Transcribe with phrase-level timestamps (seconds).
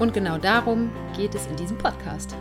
[0.00, 2.34] Und genau darum geht es in diesem Podcast.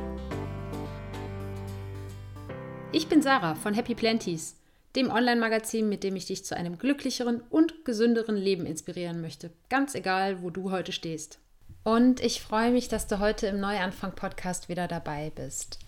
[2.93, 4.55] Ich bin Sarah von Happy Planties,
[4.95, 9.93] dem Online-Magazin, mit dem ich dich zu einem glücklicheren und gesünderen Leben inspirieren möchte, ganz
[9.93, 11.39] egal, wo du heute stehst.
[11.83, 15.79] Und ich freue mich, dass du heute im Neuanfang-Podcast wieder dabei bist.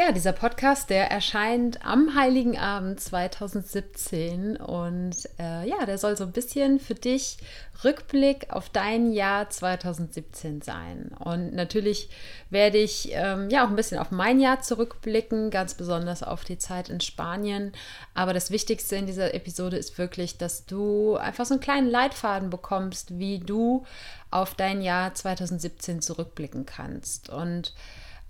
[0.00, 6.24] Ja, dieser Podcast, der erscheint am Heiligen Abend 2017 und äh, ja, der soll so
[6.24, 7.36] ein bisschen für dich
[7.84, 11.10] Rückblick auf dein Jahr 2017 sein.
[11.18, 12.08] Und natürlich
[12.48, 16.56] werde ich ähm, ja auch ein bisschen auf mein Jahr zurückblicken, ganz besonders auf die
[16.56, 17.72] Zeit in Spanien.
[18.14, 22.48] Aber das Wichtigste in dieser Episode ist wirklich, dass du einfach so einen kleinen Leitfaden
[22.48, 23.84] bekommst, wie du
[24.30, 27.28] auf dein Jahr 2017 zurückblicken kannst.
[27.28, 27.74] Und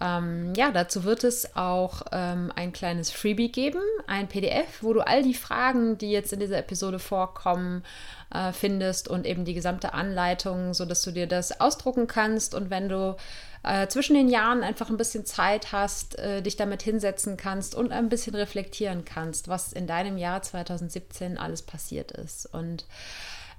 [0.01, 5.01] ähm, ja, dazu wird es auch ähm, ein kleines Freebie geben, ein PDF, wo du
[5.01, 7.85] all die Fragen, die jetzt in dieser Episode vorkommen,
[8.33, 12.89] äh, findest und eben die gesamte Anleitung, sodass du dir das ausdrucken kannst und wenn
[12.89, 13.17] du
[13.63, 17.93] äh, zwischen den Jahren einfach ein bisschen Zeit hast, äh, dich damit hinsetzen kannst und
[17.93, 22.47] ein bisschen reflektieren kannst, was in deinem Jahr 2017 alles passiert ist.
[22.47, 22.87] Und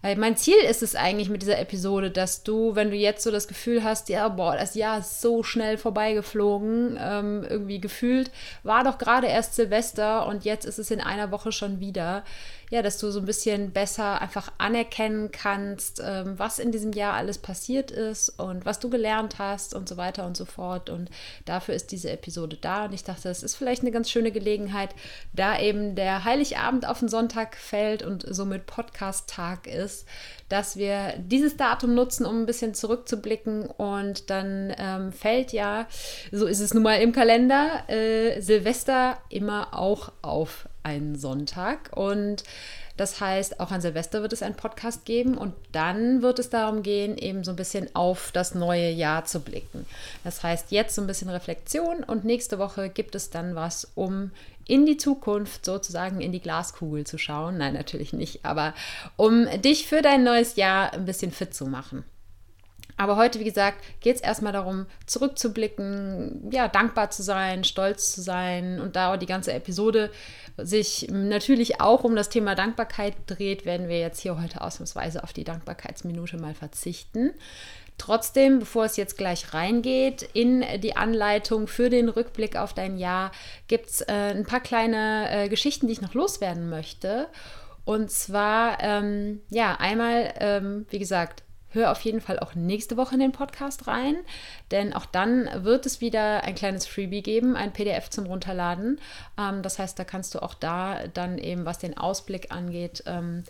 [0.01, 3.31] weil mein Ziel ist es eigentlich mit dieser Episode, dass du, wenn du jetzt so
[3.31, 8.31] das Gefühl hast, ja, boah, das Jahr ist so schnell vorbeigeflogen, ähm, irgendwie gefühlt,
[8.63, 12.23] war doch gerade erst Silvester und jetzt ist es in einer Woche schon wieder,
[12.71, 17.15] ja, dass du so ein bisschen besser einfach anerkennen kannst, ähm, was in diesem Jahr
[17.15, 20.89] alles passiert ist und was du gelernt hast und so weiter und so fort.
[20.89, 21.09] Und
[21.43, 22.85] dafür ist diese Episode da.
[22.85, 24.91] Und ich dachte, es ist vielleicht eine ganz schöne Gelegenheit,
[25.33, 30.07] da eben der Heiligabend auf den Sonntag fällt und somit Podcast-Tag ist,
[30.47, 33.65] dass wir dieses Datum nutzen, um ein bisschen zurückzublicken.
[33.65, 35.87] Und dann ähm, fällt ja,
[36.31, 41.91] so ist es nun mal im Kalender, äh, Silvester immer auch auf einen Sonntag.
[41.95, 42.43] Und
[42.97, 46.83] das heißt, auch an Silvester wird es einen Podcast geben und dann wird es darum
[46.83, 49.85] gehen, eben so ein bisschen auf das neue Jahr zu blicken.
[50.23, 54.31] Das heißt, jetzt so ein bisschen Reflexion und nächste Woche gibt es dann was, um
[54.67, 57.57] in die Zukunft sozusagen in die Glaskugel zu schauen.
[57.57, 58.73] Nein, natürlich nicht, aber
[59.17, 62.03] um dich für dein neues Jahr ein bisschen fit zu machen.
[62.97, 68.21] Aber heute, wie gesagt, geht es erstmal darum, zurückzublicken, ja, dankbar zu sein, stolz zu
[68.21, 68.79] sein.
[68.79, 70.11] Und da die ganze Episode
[70.57, 75.33] sich natürlich auch um das Thema Dankbarkeit dreht, werden wir jetzt hier heute ausnahmsweise auf
[75.33, 77.31] die Dankbarkeitsminute mal verzichten.
[77.97, 83.31] Trotzdem, bevor es jetzt gleich reingeht in die Anleitung für den Rückblick auf dein Jahr,
[83.67, 87.27] gibt es äh, ein paar kleine äh, Geschichten, die ich noch loswerden möchte.
[87.85, 93.15] Und zwar, ähm, ja, einmal, ähm, wie gesagt, Hör auf jeden Fall auch nächste Woche
[93.15, 94.17] in den Podcast rein,
[94.71, 98.99] denn auch dann wird es wieder ein kleines Freebie geben, ein PDF zum Runterladen.
[99.39, 103.43] Ähm, das heißt, da kannst du auch da dann eben, was den Ausblick angeht, ähm,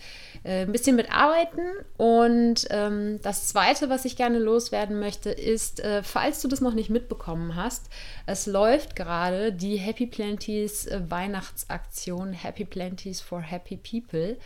[0.43, 1.63] äh, ein bisschen mitarbeiten.
[1.97, 6.73] Und ähm, das Zweite, was ich gerne loswerden möchte, ist, äh, falls du das noch
[6.73, 7.89] nicht mitbekommen hast,
[8.27, 14.37] es läuft gerade die Happy Planties äh, Weihnachtsaktion Happy Planties for Happy People.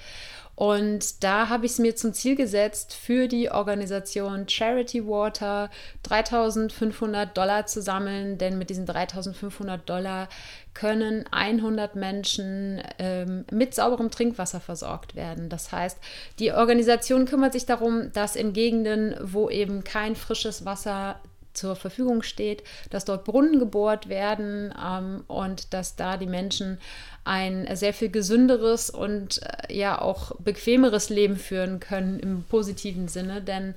[0.56, 5.70] Und da habe ich es mir zum Ziel gesetzt, für die Organisation Charity Water
[6.04, 10.30] 3500 Dollar zu sammeln, denn mit diesen 3500 Dollar
[10.74, 15.50] können 100 Menschen ähm, mit sauberem Trinkwasser versorgt werden.
[15.50, 15.98] Das heißt,
[16.40, 21.20] die Organisation kümmert sich darum, dass in Gegenden, wo eben kein frisches Wasser
[21.58, 26.80] zur Verfügung steht, dass dort Brunnen gebohrt werden ähm, und dass da die Menschen
[27.24, 33.42] ein sehr viel gesünderes und äh, ja auch bequemeres Leben führen können im positiven Sinne,
[33.42, 33.74] denn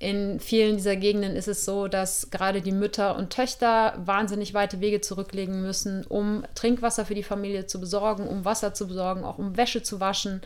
[0.00, 4.80] in vielen dieser Gegenden ist es so, dass gerade die Mütter und Töchter wahnsinnig weite
[4.80, 9.36] Wege zurücklegen müssen, um Trinkwasser für die Familie zu besorgen, um Wasser zu besorgen, auch
[9.36, 10.40] um Wäsche zu waschen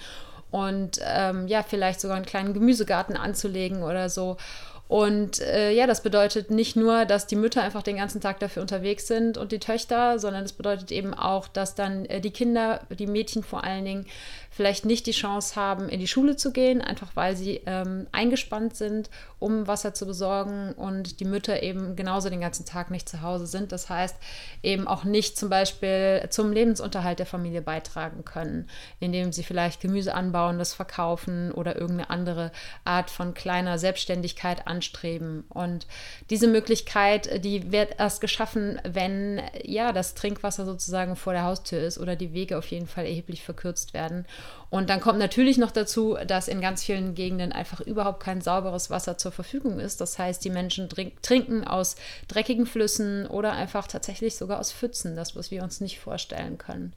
[0.54, 4.37] und ähm, ja, vielleicht sogar einen kleinen Gemüsegarten anzulegen oder so.
[4.86, 8.60] Und äh, ja, das bedeutet nicht nur, dass die Mütter einfach den ganzen Tag dafür
[8.60, 12.81] unterwegs sind und die Töchter, sondern es bedeutet eben auch, dass dann äh, die Kinder,
[12.90, 14.06] die Mädchen vor allen Dingen,
[14.54, 18.76] vielleicht nicht die Chance haben, in die Schule zu gehen, einfach weil sie ähm, eingespannt
[18.76, 19.10] sind,
[19.40, 23.46] um Wasser zu besorgen und die Mütter eben genauso den ganzen Tag nicht zu Hause
[23.46, 23.72] sind.
[23.72, 24.16] Das heißt,
[24.62, 28.68] eben auch nicht zum Beispiel zum Lebensunterhalt der Familie beitragen können,
[29.00, 32.52] indem sie vielleicht Gemüse anbauen, das verkaufen oder irgendeine andere
[32.84, 35.44] Art von kleiner Selbstständigkeit anstreben.
[35.48, 35.88] Und
[36.30, 41.98] diese Möglichkeit, die wird erst geschaffen, wenn ja das Trinkwasser sozusagen vor der Haustür ist
[41.98, 44.26] oder die Wege auf jeden Fall erheblich verkürzt werden.
[44.70, 48.91] Und dann kommt natürlich noch dazu, dass in ganz vielen Gegenden einfach überhaupt kein sauberes
[48.91, 50.00] Wasser zur Verfügung ist.
[50.00, 50.88] Das heißt, die Menschen
[51.23, 51.94] trinken aus
[52.26, 56.93] dreckigen Flüssen oder einfach tatsächlich sogar aus Pfützen, das, was wir uns nicht vorstellen können.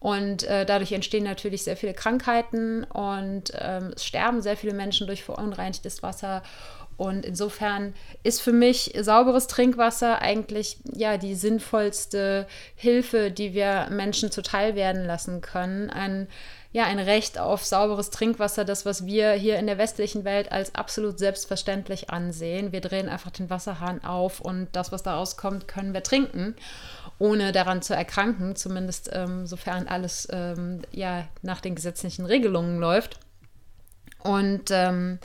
[0.00, 5.06] Und äh, dadurch entstehen natürlich sehr viele Krankheiten und ähm, es sterben sehr viele Menschen
[5.06, 6.42] durch verunreinigtes Wasser.
[6.98, 12.46] Und insofern ist für mich sauberes Trinkwasser eigentlich ja die sinnvollste
[12.76, 15.88] Hilfe, die wir Menschen zuteil werden lassen können.
[15.88, 16.28] Ein
[16.74, 20.74] ja, ein Recht auf sauberes Trinkwasser, das, was wir hier in der westlichen Welt als
[20.74, 22.72] absolut selbstverständlich ansehen.
[22.72, 26.56] Wir drehen einfach den Wasserhahn auf und das, was da rauskommt, können wir trinken,
[27.20, 33.20] ohne daran zu erkranken, zumindest ähm, sofern alles ähm, ja, nach den gesetzlichen Regelungen läuft.
[34.24, 35.20] Und ähm,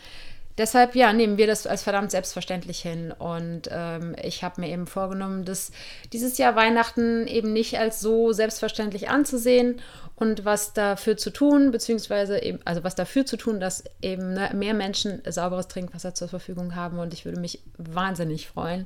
[0.60, 3.12] deshalb, ja, nehmen wir das als verdammt selbstverständlich hin.
[3.12, 5.72] Und ähm, ich habe mir eben vorgenommen, das
[6.14, 9.82] dieses Jahr Weihnachten eben nicht als so selbstverständlich anzusehen
[10.20, 14.52] und was dafür zu tun, beziehungsweise eben, also was dafür zu tun, dass eben ne,
[14.54, 17.00] mehr Menschen sauberes Trinkwasser zur Verfügung haben.
[17.00, 18.86] Und ich würde mich wahnsinnig freuen,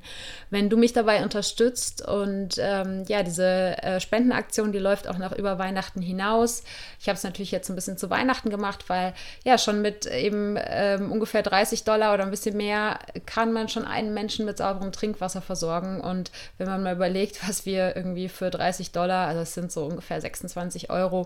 [0.51, 2.07] wenn du mich dabei unterstützt.
[2.07, 6.63] Und ähm, ja, diese äh, Spendenaktion, die läuft auch noch über Weihnachten hinaus.
[6.99, 10.55] Ich habe es natürlich jetzt ein bisschen zu Weihnachten gemacht, weil ja schon mit eben
[10.59, 14.91] ähm, ungefähr 30 Dollar oder ein bisschen mehr kann man schon einen Menschen mit sauberem
[14.91, 15.99] Trinkwasser versorgen.
[15.99, 19.85] Und wenn man mal überlegt, was wir irgendwie für 30 Dollar, also es sind so
[19.85, 21.22] ungefähr 26 Euro,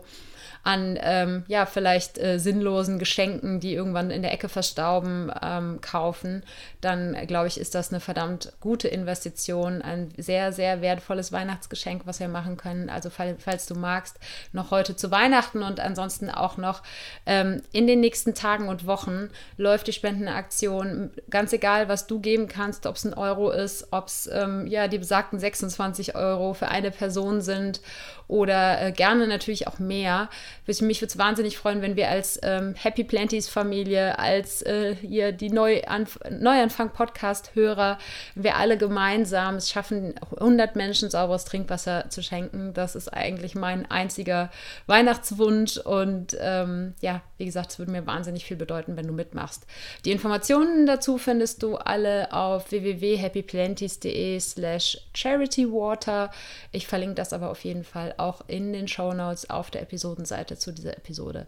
[0.68, 6.44] an ähm, ja vielleicht äh, sinnlosen Geschenken, die irgendwann in der Ecke verstauben, ähm, kaufen,
[6.82, 12.20] dann glaube ich, ist das eine verdammt gute Investition, ein sehr, sehr wertvolles Weihnachtsgeschenk, was
[12.20, 12.90] wir machen können.
[12.90, 14.20] Also fall, falls du magst,
[14.52, 16.84] noch heute zu Weihnachten und ansonsten auch noch
[17.26, 21.12] ähm, in den nächsten Tagen und Wochen läuft die Spendenaktion.
[21.30, 24.90] Ganz egal, was du geben kannst, ob es ein Euro ist, ob es ähm, ja
[24.90, 27.80] die besagten 26 Euro für eine Person sind
[28.28, 30.30] oder äh, gerne natürlich auch mehr.
[30.66, 35.32] Mich würde es wahnsinnig freuen, wenn wir als ähm, Happy Planties Familie, als äh, hier
[35.32, 37.98] die Neuanf Neuanfang-Podcast-Hörer,
[38.36, 42.74] wir alle gemeinsam es schaffen, 100 Menschen sauberes Trinkwasser zu schenken.
[42.74, 44.52] Das ist eigentlich mein einziger
[44.88, 49.66] Weihnachtswunsch und ähm, ja, wie gesagt, es würde mir wahnsinnig viel bedeuten, wenn du mitmachst.
[50.04, 56.32] Die Informationen dazu findest du alle auf www.happyplanties.de slash charitywater.
[56.72, 60.58] Ich verlinke das aber auf jeden Fall auch in den Show Notes auf der Episodenseite
[60.58, 61.48] zu dieser Episode.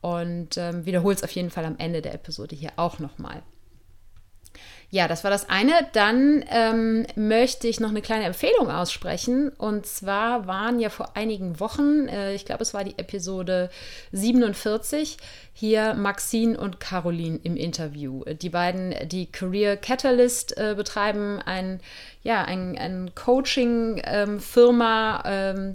[0.00, 3.42] Und ähm, wiederhole es auf jeden Fall am Ende der Episode hier auch nochmal.
[4.92, 5.86] Ja, das war das eine.
[5.92, 9.50] Dann ähm, möchte ich noch eine kleine Empfehlung aussprechen.
[9.50, 13.70] Und zwar waren ja vor einigen Wochen, äh, ich glaube, es war die Episode
[14.10, 15.16] 47,
[15.52, 18.24] hier Maxine und Caroline im Interview.
[18.24, 21.78] Die beiden, die Career Catalyst äh, betreiben, ein,
[22.24, 25.22] ja, ein, ein Coaching-Firma.
[25.24, 25.72] Ähm, ähm,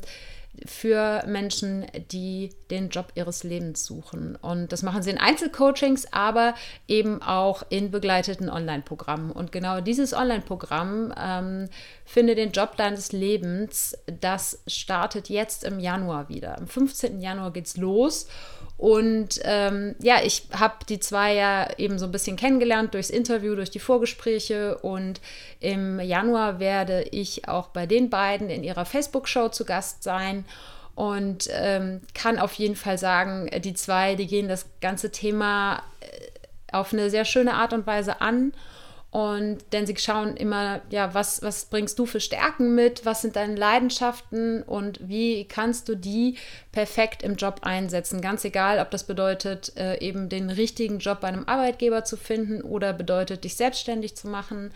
[0.66, 4.36] für Menschen, die den Job ihres Lebens suchen.
[4.36, 6.56] Und das machen sie in Einzelcoachings, aber
[6.88, 9.32] eben auch in begleiteten Online-Programmen.
[9.32, 11.70] Und genau dieses Online-Programm ähm,
[12.08, 16.56] Finde den Job deines Lebens, das startet jetzt im Januar wieder.
[16.58, 17.20] Am 15.
[17.20, 18.28] Januar geht's los.
[18.78, 23.56] Und ähm, ja, ich habe die zwei ja eben so ein bisschen kennengelernt durchs Interview,
[23.56, 24.78] durch die Vorgespräche.
[24.80, 25.22] Und
[25.62, 30.46] im Januar werde ich auch bei den beiden in ihrer Facebook-Show zu Gast sein
[30.96, 36.08] und ähm, kann auf jeden Fall sagen, die zwei, die gehen das ganze Thema äh,
[36.72, 38.54] auf eine sehr schöne Art und Weise an
[39.16, 43.38] und denn sie schauen immer, ja, was, was bringst du für Stärken mit, was sind
[43.38, 46.36] deine Leidenschaften und wie kannst du die
[46.74, 48.20] perfekt im Job einsetzen.
[48.20, 52.62] Ganz egal, ob das bedeutet, äh, eben den richtigen Job bei einem Arbeitgeber zu finden
[52.62, 54.74] oder bedeutet, dich selbstständig zu machen.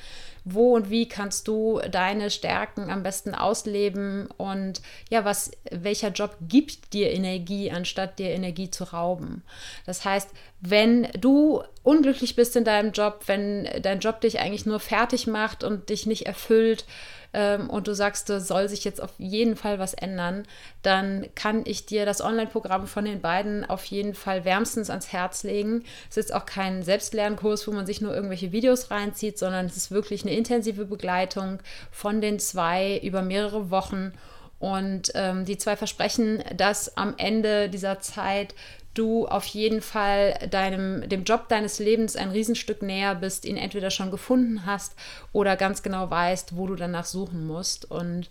[0.53, 6.35] Wo und wie kannst du deine Stärken am besten ausleben und ja, was, welcher Job
[6.41, 9.43] gibt dir Energie, anstatt dir Energie zu rauben?
[9.85, 10.29] Das heißt,
[10.61, 15.63] wenn du unglücklich bist in deinem Job, wenn dein Job dich eigentlich nur fertig macht
[15.63, 16.85] und dich nicht erfüllt,
[17.33, 20.43] ähm, und du sagst, da soll sich jetzt auf jeden Fall was ändern,
[20.81, 25.43] dann kann ich dir das Online-Programm von den beiden auf jeden Fall wärmstens ans Herz
[25.43, 25.83] legen.
[26.09, 29.91] Es ist auch kein Selbstlernkurs, wo man sich nur irgendwelche Videos reinzieht, sondern es ist
[29.91, 31.59] wirklich eine intensive Begleitung
[31.91, 34.13] von den zwei über mehrere Wochen.
[34.59, 38.53] Und ähm, die zwei versprechen, dass am Ende dieser Zeit
[38.99, 43.89] du auf jeden Fall deinem, dem Job deines Lebens ein Riesenstück näher bist, ihn entweder
[43.89, 44.95] schon gefunden hast
[45.31, 47.89] oder ganz genau weißt, wo du danach suchen musst.
[47.89, 48.29] Und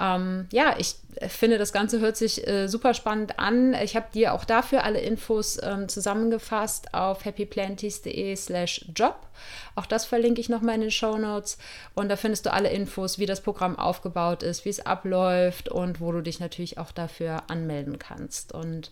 [0.00, 0.96] ähm, ja, ich
[1.26, 3.74] finde, das Ganze hört sich äh, super spannend an.
[3.74, 9.28] Ich habe dir auch dafür alle Infos ähm, zusammengefasst auf happyplanties.de slash job.
[9.74, 11.58] Auch das verlinke ich nochmal in den Show Notes.
[11.94, 16.00] Und da findest du alle Infos, wie das Programm aufgebaut ist, wie es abläuft und
[16.00, 18.52] wo du dich natürlich auch dafür anmelden kannst.
[18.52, 18.90] Und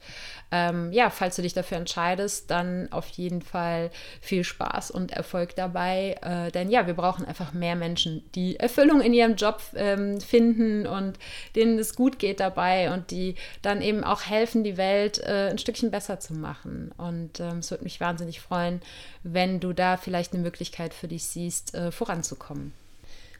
[0.52, 3.90] ähm, ja, falls du dich dafür entscheidest, dann auf jeden Fall
[4.20, 6.16] viel Spaß und Erfolg dabei.
[6.22, 10.86] Äh, denn ja, wir brauchen einfach mehr Menschen, die Erfüllung in ihrem Job ähm, finden
[10.86, 11.18] und
[11.54, 15.58] denen es gut geht dabei und die dann eben auch helfen, die Welt äh, ein
[15.58, 16.92] Stückchen besser zu machen.
[16.96, 18.80] Und ähm, es würde mich wahnsinnig freuen,
[19.22, 22.72] wenn du da vielleicht eine Möglichkeit für dich siehst, äh, voranzukommen.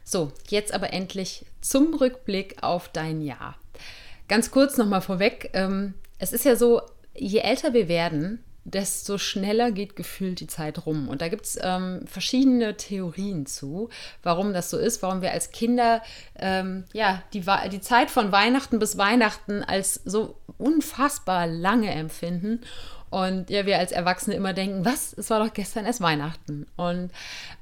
[0.03, 3.57] So, jetzt aber endlich zum Rückblick auf dein Jahr.
[4.27, 5.49] Ganz kurz nochmal vorweg.
[5.53, 6.81] Ähm, es ist ja so,
[7.13, 11.07] je älter wir werden, desto schneller geht gefühlt die Zeit rum.
[11.07, 13.89] Und da gibt es ähm, verschiedene Theorien zu,
[14.23, 16.01] warum das so ist, warum wir als Kinder
[16.37, 22.59] ähm, ja, die, die Zeit von Weihnachten bis Weihnachten als so unfassbar lange empfinden.
[23.09, 26.67] Und ja, wir als Erwachsene immer denken, was, es war doch gestern erst Weihnachten.
[26.75, 27.11] Und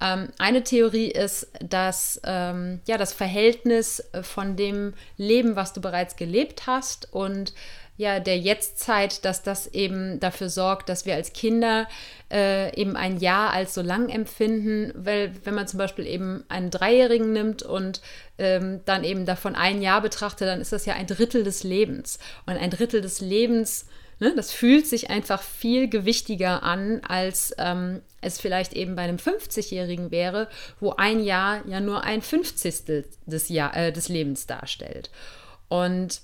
[0.02, 6.16] ähm, eine Theorie ist, dass ähm, ja, das Verhältnis von dem Leben, was du bereits
[6.16, 7.54] gelebt hast und
[7.98, 11.88] ja, der Jetztzeit, dass das eben dafür sorgt, dass wir als Kinder
[12.32, 16.72] äh, eben ein Jahr als so lang empfinden, weil wenn man zum Beispiel eben einen
[16.72, 18.02] Dreijährigen nimmt und
[18.38, 22.20] ähm, dann eben davon ein Jahr betrachtet, dann ist das ja ein Drittel des Lebens.
[22.46, 23.86] Und ein Drittel des Lebens,
[24.20, 29.18] ne, das fühlt sich einfach viel gewichtiger an, als ähm, es vielleicht eben bei einem
[29.18, 30.50] 50-Jährigen wäre,
[30.82, 35.10] wo ein Jahr ja nur ein Fünfzigstel des, Jahr, äh, des Lebens darstellt.
[35.70, 36.20] Und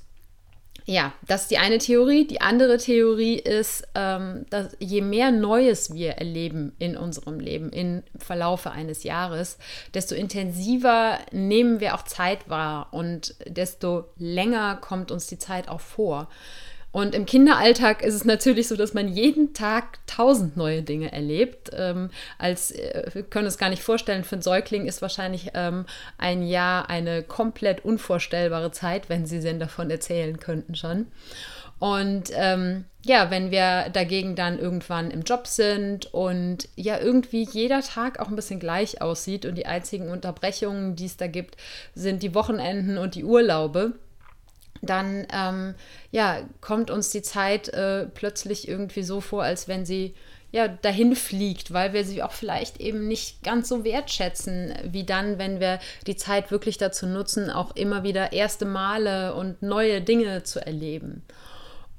[0.86, 2.26] ja, das ist die eine Theorie.
[2.26, 8.04] Die andere Theorie ist, ähm, dass je mehr Neues wir erleben in unserem Leben im
[8.18, 9.58] Verlaufe eines Jahres,
[9.94, 15.82] desto intensiver nehmen wir auch Zeit wahr und desto länger kommt uns die Zeit auch
[15.82, 16.30] vor.
[16.92, 21.72] Und im Kinderalltag ist es natürlich so, dass man jeden Tag tausend neue Dinge erlebt.
[21.74, 25.86] Ähm, als, äh, wir können es gar nicht vorstellen, für einen Säugling ist wahrscheinlich ähm,
[26.18, 31.08] ein Jahr eine komplett unvorstellbare Zeit, wenn sie denn davon erzählen könnten schon.
[31.80, 37.82] Und ähm, ja, wenn wir dagegen dann irgendwann im Job sind und ja irgendwie jeder
[37.82, 41.58] Tag auch ein bisschen gleich aussieht und die einzigen Unterbrechungen, die es da gibt,
[41.96, 43.94] sind die Wochenenden und die Urlaube
[44.82, 45.76] dann ähm,
[46.12, 50.16] ja, kommt uns die Zeit äh, plötzlich irgendwie so vor, als wenn sie
[50.52, 55.38] ja, dahin fliegt, weil wir sie auch vielleicht eben nicht ganz so wertschätzen, wie dann,
[55.38, 60.44] wenn wir die Zeit wirklich dazu nutzen, auch immer wieder erste Male und neue Dinge
[60.44, 61.24] zu erleben.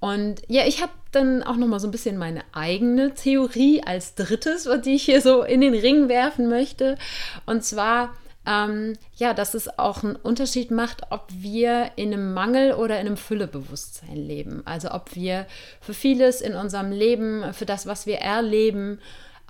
[0.00, 4.16] Und ja, ich habe dann auch noch mal so ein bisschen meine eigene Theorie als
[4.16, 6.98] drittes, die ich hier so in den Ring werfen möchte.
[7.46, 8.12] Und zwar
[8.46, 13.06] ähm, ja, dass es auch einen Unterschied macht, ob wir in einem Mangel oder in
[13.06, 14.62] einem Füllebewusstsein leben.
[14.64, 15.46] Also ob wir
[15.80, 19.00] für vieles in unserem Leben, für das, was wir erleben,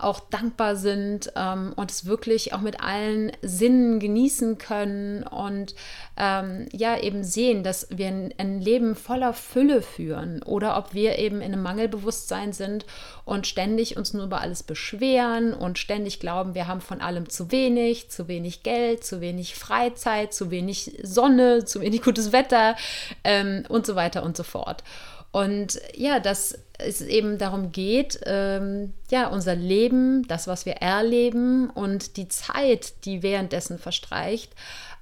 [0.02, 5.74] auch dankbar sind ähm, und es wirklich auch mit allen Sinnen genießen können und
[6.16, 11.18] ähm, ja eben sehen, dass wir ein, ein, Leben voller Fülle führen oder ob wir
[11.18, 12.84] eben in einem Mangelbewusstsein sind
[13.24, 17.50] und ständig uns nur über alles beschweren und ständig glauben, wir haben von allem zu
[17.50, 22.76] wenig, zu wenig Geld, zu wenig Freizeit, zu wenig Sonne, zu wenig gutes Wetter
[23.24, 24.84] ähm, und so weiter und so fort.
[25.32, 31.70] Und ja, dass es eben darum geht, ähm, ja, unser Leben, das, was wir erleben
[31.70, 34.52] und die Zeit, die währenddessen verstreicht,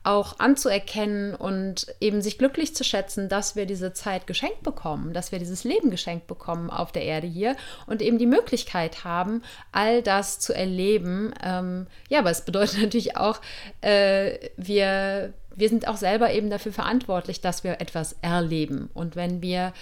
[0.02, 5.30] auch anzuerkennen und eben sich glücklich zu schätzen, dass wir diese Zeit geschenkt bekommen, dass
[5.30, 7.54] wir dieses Leben geschenkt bekommen auf der Erde hier
[7.86, 11.34] und eben die Möglichkeit haben, all das zu erleben.
[11.42, 13.40] Ähm, ja, aber es bedeutet natürlich auch,
[13.82, 18.88] äh, wir, wir sind auch selber eben dafür verantwortlich, dass wir etwas erleben.
[18.94, 19.74] Und wenn wir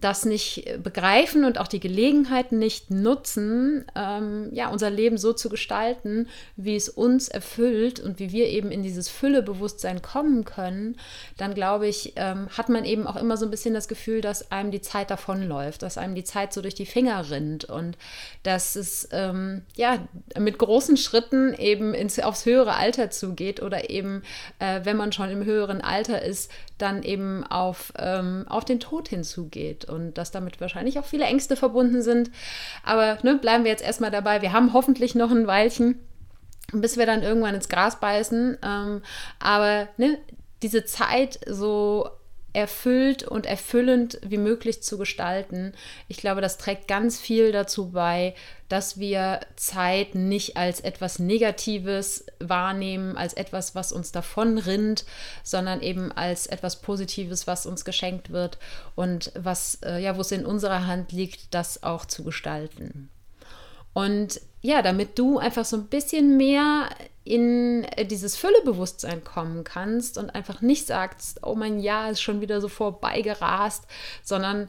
[0.00, 5.48] das nicht begreifen und auch die Gelegenheiten nicht nutzen, ähm, ja, unser Leben so zu
[5.48, 10.96] gestalten, wie es uns erfüllt und wie wir eben in dieses Füllebewusstsein kommen können,
[11.36, 14.50] dann glaube ich, ähm, hat man eben auch immer so ein bisschen das Gefühl, dass
[14.50, 17.96] einem die Zeit davonläuft, dass einem die Zeit so durch die Finger rinnt und
[18.42, 19.98] dass es ähm, ja
[20.38, 24.22] mit großen Schritten eben ins, aufs höhere Alter zugeht oder eben,
[24.58, 29.08] äh, wenn man schon im höheren Alter ist, dann eben auf, ähm, auf den Tod
[29.08, 32.30] hinzugeht und dass damit wahrscheinlich auch viele Ängste verbunden sind.
[32.84, 34.42] Aber ne, bleiben wir jetzt erstmal dabei.
[34.42, 35.98] Wir haben hoffentlich noch ein Weilchen,
[36.72, 38.58] bis wir dann irgendwann ins Gras beißen.
[38.62, 39.02] Ähm,
[39.38, 40.18] aber ne,
[40.62, 42.08] diese Zeit so
[42.56, 45.74] erfüllt und erfüllend wie möglich zu gestalten.
[46.08, 48.34] Ich glaube, das trägt ganz viel dazu bei,
[48.70, 55.04] dass wir Zeit nicht als etwas Negatives wahrnehmen, als etwas, was uns davon rinnt,
[55.44, 58.58] sondern eben als etwas Positives, was uns geschenkt wird
[58.94, 63.10] und was, äh, ja, wo es in unserer Hand liegt, das auch zu gestalten.
[63.92, 66.88] Und ja, damit du einfach so ein bisschen mehr
[67.22, 72.60] in dieses Füllebewusstsein kommen kannst und einfach nicht sagst, oh mein Jahr ist schon wieder
[72.60, 73.84] so vorbeigerast,
[74.24, 74.68] sondern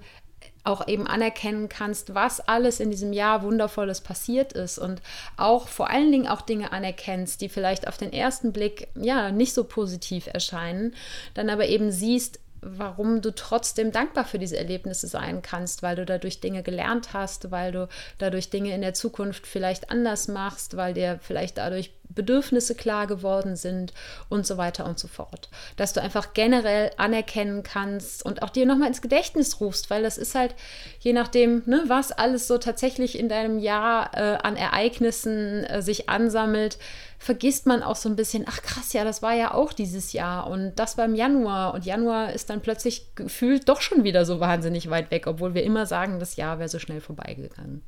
[0.64, 5.02] auch eben anerkennen kannst, was alles in diesem Jahr wundervolles passiert ist und
[5.36, 9.54] auch vor allen Dingen auch Dinge anerkennst, die vielleicht auf den ersten Blick ja nicht
[9.54, 10.94] so positiv erscheinen,
[11.34, 12.40] dann aber eben siehst,
[12.78, 17.52] warum du trotzdem dankbar für diese Erlebnisse sein kannst, weil du dadurch Dinge gelernt hast,
[17.52, 22.76] weil du dadurch Dinge in der Zukunft vielleicht anders machst, weil dir vielleicht dadurch Bedürfnisse
[22.76, 23.94] klar geworden sind
[24.30, 25.50] und so weiter und so fort.
[25.76, 30.18] Dass du einfach generell anerkennen kannst und auch dir nochmal ins Gedächtnis rufst, weil das
[30.18, 30.56] ist halt,
[31.00, 36.10] je nachdem, ne, was alles so tatsächlich in deinem Jahr äh, an Ereignissen äh, sich
[36.10, 36.78] ansammelt,
[37.18, 40.48] vergisst man auch so ein bisschen, ach krass, ja, das war ja auch dieses Jahr
[40.48, 44.40] und das war im Januar und Januar ist dann plötzlich gefühlt doch schon wieder so
[44.40, 47.82] wahnsinnig weit weg, obwohl wir immer sagen, das Jahr wäre so schnell vorbeigegangen.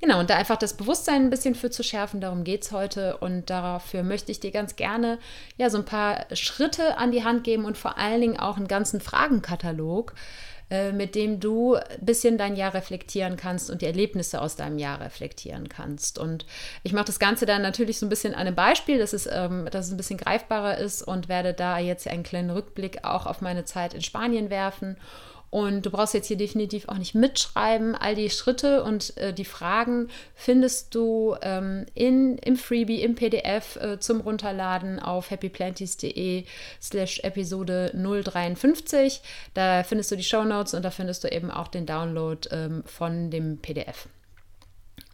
[0.00, 3.16] Genau, und da einfach das Bewusstsein ein bisschen für zu schärfen, darum geht es heute.
[3.16, 5.18] Und dafür möchte ich dir ganz gerne
[5.56, 8.68] ja so ein paar Schritte an die Hand geben und vor allen Dingen auch einen
[8.68, 10.14] ganzen Fragenkatalog,
[10.70, 14.78] äh, mit dem du ein bisschen dein Jahr reflektieren kannst und die Erlebnisse aus deinem
[14.78, 16.18] Jahr reflektieren kannst.
[16.18, 16.44] Und
[16.82, 19.66] ich mache das Ganze dann natürlich so ein bisschen an einem Beispiel, dass es, ähm,
[19.70, 23.40] dass es ein bisschen greifbarer ist und werde da jetzt einen kleinen Rückblick auch auf
[23.40, 24.96] meine Zeit in Spanien werfen
[25.50, 27.94] und du brauchst jetzt hier definitiv auch nicht mitschreiben.
[27.94, 33.76] All die Schritte und äh, die Fragen findest du ähm, in, im Freebie, im PDF
[33.76, 36.44] äh, zum Runterladen auf happyplanties.de
[36.82, 39.22] slash Episode 053.
[39.54, 42.82] Da findest du die Show Notes und da findest du eben auch den Download ähm,
[42.84, 44.08] von dem PDF.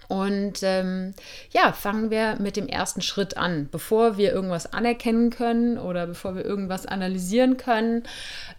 [0.09, 1.15] Und ähm,
[1.51, 3.69] ja, fangen wir mit dem ersten Schritt an.
[3.71, 8.05] Bevor wir irgendwas anerkennen können oder bevor wir irgendwas analysieren können,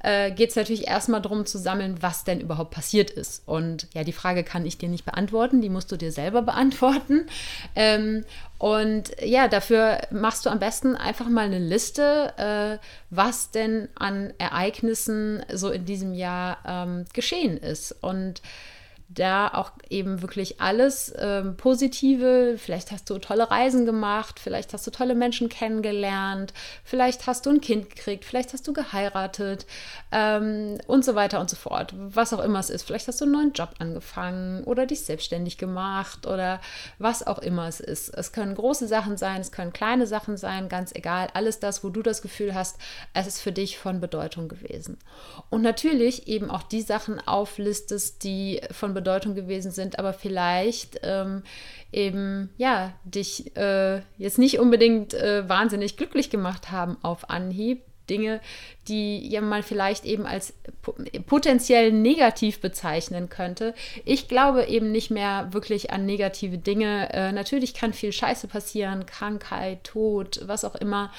[0.03, 3.43] äh, geht es natürlich erstmal darum zu sammeln, was denn überhaupt passiert ist.
[3.45, 7.27] Und ja, die Frage kann ich dir nicht beantworten, die musst du dir selber beantworten.
[7.75, 8.25] Ähm,
[8.57, 14.33] und ja, dafür machst du am besten einfach mal eine Liste, äh, was denn an
[14.37, 17.91] Ereignissen so in diesem Jahr ähm, geschehen ist.
[18.01, 18.41] Und
[19.07, 22.57] da auch eben wirklich alles ähm, Positive.
[22.57, 27.51] Vielleicht hast du tolle Reisen gemacht, vielleicht hast du tolle Menschen kennengelernt, vielleicht hast du
[27.51, 29.67] ein Kind gekriegt, vielleicht hast du geheiratet
[30.11, 31.93] ähm, und so weiter und so fort.
[31.95, 32.83] Was auch immer es ist.
[32.83, 36.59] Vielleicht hast du einen neuen Job angefangen oder dich selbstständig gemacht oder
[36.97, 38.09] was auch immer es ist.
[38.09, 41.27] Es können große Sachen sein, es können kleine Sachen sein, ganz egal.
[41.33, 42.77] Alles das, wo du das Gefühl hast,
[43.13, 44.97] es ist für dich von Bedeutung gewesen.
[45.51, 51.43] Und natürlich eben auch die Sachen auflistest, die von Bedeutung gewesen sind, aber vielleicht ähm,
[51.91, 57.83] eben, ja, dich äh, jetzt nicht unbedingt äh, wahnsinnig glücklich gemacht haben auf Anhieb.
[58.09, 58.39] Dinge,
[58.87, 60.53] die mal vielleicht eben als
[61.25, 63.73] potenziell negativ bezeichnen könnte.
[64.05, 67.11] Ich glaube eben nicht mehr wirklich an negative Dinge.
[67.13, 71.11] Äh, natürlich kann viel Scheiße passieren, Krankheit, Tod, was auch immer.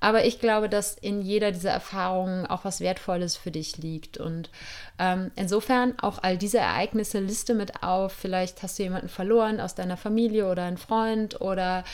[0.00, 4.18] Aber ich glaube, dass in jeder dieser Erfahrungen auch was Wertvolles für dich liegt.
[4.18, 4.50] Und
[4.98, 8.12] ähm, insofern auch all diese Ereignisse liste mit auf.
[8.12, 11.84] Vielleicht hast du jemanden verloren aus deiner Familie oder einen Freund oder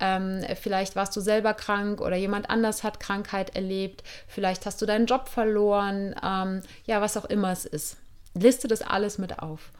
[0.00, 4.02] ähm, vielleicht warst du selber krank oder jemand anders hat Krankheit erlebt.
[4.26, 7.96] Vielleicht hast du deinen Job verloren, ähm, ja, was auch immer es ist.
[8.34, 9.70] Liste das alles mit auf.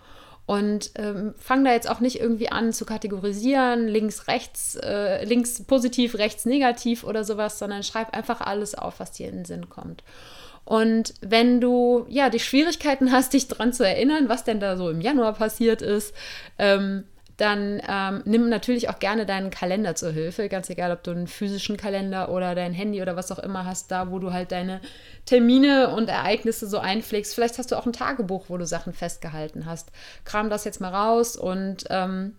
[0.47, 5.63] Und ähm, fang da jetzt auch nicht irgendwie an zu kategorisieren, links, rechts, äh, links
[5.63, 9.69] positiv, rechts negativ oder sowas, sondern schreib einfach alles auf, was dir in den Sinn
[9.69, 10.03] kommt.
[10.65, 14.91] Und wenn du ja die Schwierigkeiten hast, dich daran zu erinnern, was denn da so
[14.91, 16.15] im Januar passiert ist,
[16.59, 17.05] ähm,
[17.41, 20.49] dann ähm, nimm natürlich auch gerne deinen Kalender zur Hilfe.
[20.49, 23.91] Ganz egal, ob du einen physischen Kalender oder dein Handy oder was auch immer hast,
[23.91, 24.81] da wo du halt deine
[25.25, 27.35] Termine und Ereignisse so einpflegst.
[27.35, 29.91] Vielleicht hast du auch ein Tagebuch, wo du Sachen festgehalten hast.
[30.25, 32.35] Kram das jetzt mal raus und ähm,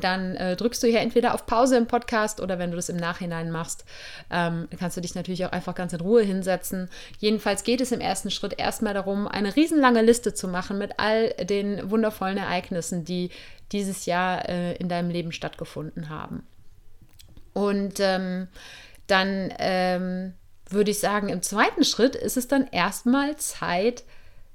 [0.00, 2.96] dann äh, drückst du hier entweder auf Pause im Podcast oder wenn du das im
[2.96, 3.84] Nachhinein machst,
[4.30, 6.88] ähm, kannst du dich natürlich auch einfach ganz in Ruhe hinsetzen.
[7.18, 11.30] Jedenfalls geht es im ersten Schritt erstmal darum, eine riesenlange Liste zu machen mit all
[11.44, 13.30] den wundervollen Ereignissen, die
[13.72, 16.46] dieses Jahr äh, in deinem Leben stattgefunden haben.
[17.52, 18.48] Und ähm,
[19.06, 20.34] dann ähm,
[20.68, 24.04] würde ich sagen, im zweiten Schritt ist es dann erstmal Zeit,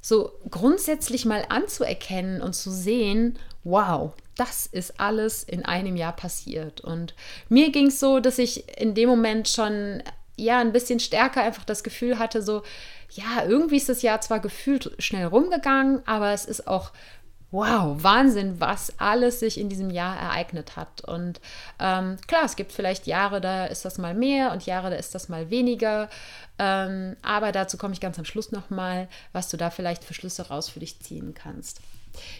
[0.02, 6.82] so grundsätzlich mal anzuerkennen und zu sehen, wow, das ist alles in einem Jahr passiert.
[6.82, 7.14] Und
[7.50, 10.02] mir ging es so, dass ich in dem Moment schon
[10.38, 12.62] ja ein bisschen stärker einfach das Gefühl hatte, so,
[13.10, 16.92] ja, irgendwie ist das Jahr zwar gefühlt schnell rumgegangen, aber es ist auch
[17.52, 21.02] wow, Wahnsinn, was alles sich in diesem Jahr ereignet hat.
[21.02, 21.40] Und
[21.80, 25.16] ähm, klar, es gibt vielleicht Jahre, da ist das mal mehr und Jahre, da ist
[25.16, 26.10] das mal weniger.
[26.60, 30.50] Ähm, aber dazu komme ich ganz am Schluss nochmal, was du da vielleicht für Schlüsse
[30.50, 31.80] raus für dich ziehen kannst.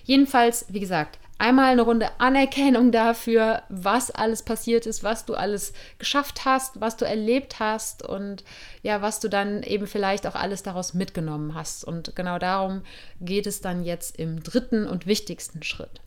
[0.04, 5.74] Jedenfalls, wie gesagt, einmal eine Runde Anerkennung dafür, was alles passiert ist, was du alles
[6.00, 8.44] geschafft hast, was du erlebt hast und
[8.84, 11.84] ja, was du dann eben vielleicht auch alles daraus mitgenommen hast.
[11.84, 12.84] Und genau darum
[13.22, 16.02] geht es dann jetzt im dritten und wichtigsten Schritt.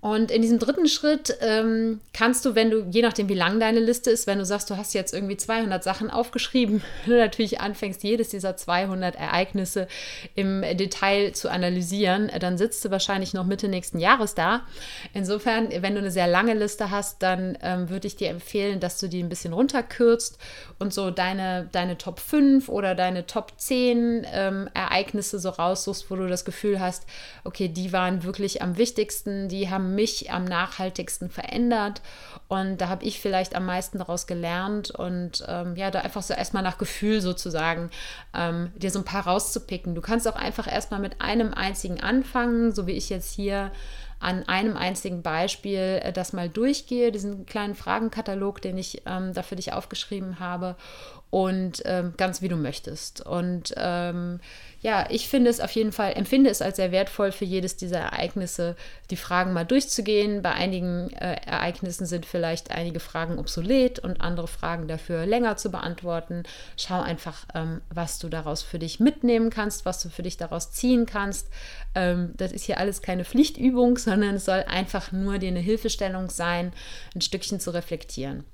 [0.00, 3.80] Und in diesem dritten Schritt ähm, kannst du, wenn du, je nachdem wie lang deine
[3.80, 8.04] Liste ist, wenn du sagst, du hast jetzt irgendwie 200 Sachen aufgeschrieben, du natürlich anfängst,
[8.04, 9.88] jedes dieser 200 Ereignisse
[10.36, 14.62] im Detail zu analysieren, dann sitzt du wahrscheinlich noch Mitte nächsten Jahres da.
[15.14, 19.00] Insofern, wenn du eine sehr lange Liste hast, dann ähm, würde ich dir empfehlen, dass
[19.00, 20.38] du die ein bisschen runterkürzt
[20.78, 26.14] und so deine, deine Top 5 oder deine Top 10 ähm, Ereignisse so raussuchst, wo
[26.14, 27.04] du das Gefühl hast,
[27.42, 32.02] okay, die waren wirklich am wichtigsten, die haben mich am nachhaltigsten verändert.
[32.48, 36.34] Und da habe ich vielleicht am meisten daraus gelernt und ähm, ja, da einfach so
[36.34, 37.90] erstmal nach Gefühl sozusagen
[38.34, 39.94] ähm, dir so ein paar rauszupicken.
[39.94, 43.70] Du kannst auch einfach erstmal mit einem einzigen anfangen, so wie ich jetzt hier
[44.20, 49.42] an einem einzigen Beispiel äh, das mal durchgehe, diesen kleinen Fragenkatalog, den ich ähm, da
[49.42, 50.76] für dich aufgeschrieben habe
[51.30, 53.24] und ähm, ganz wie du möchtest.
[53.24, 54.40] Und ähm,
[54.80, 57.98] ja, ich finde es auf jeden Fall, empfinde es als sehr wertvoll für jedes dieser
[57.98, 58.76] Ereignisse,
[59.10, 60.40] die Fragen mal durchzugehen.
[60.40, 65.70] Bei einigen äh, Ereignissen sind vielleicht einige Fragen obsolet und andere Fragen dafür länger zu
[65.70, 66.44] beantworten.
[66.78, 70.70] Schau einfach, ähm, was du daraus für dich mitnehmen kannst, was du für dich daraus
[70.70, 71.48] ziehen kannst.
[71.94, 76.30] Ähm, das ist hier alles keine Pflichtübung, sondern es soll einfach nur dir eine Hilfestellung
[76.30, 76.72] sein,
[77.14, 78.44] ein Stückchen zu reflektieren.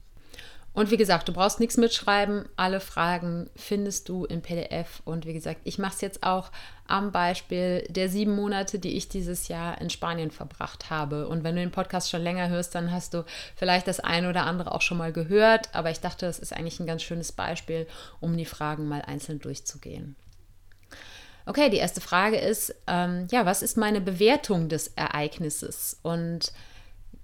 [0.75, 2.49] Und wie gesagt, du brauchst nichts mitschreiben.
[2.57, 5.03] Alle Fragen findest du im PDF.
[5.05, 6.51] Und wie gesagt, ich mache es jetzt auch
[6.89, 11.29] am Beispiel der sieben Monate, die ich dieses Jahr in Spanien verbracht habe.
[11.29, 14.47] Und wenn du den Podcast schon länger hörst, dann hast du vielleicht das eine oder
[14.47, 15.73] andere auch schon mal gehört.
[15.73, 17.87] Aber ich dachte, das ist eigentlich ein ganz schönes Beispiel,
[18.19, 20.17] um die Fragen mal einzeln durchzugehen.
[21.47, 26.01] Okay, die erste Frage ist, ähm, ja, was ist meine Bewertung des Ereignisses?
[26.03, 26.53] Und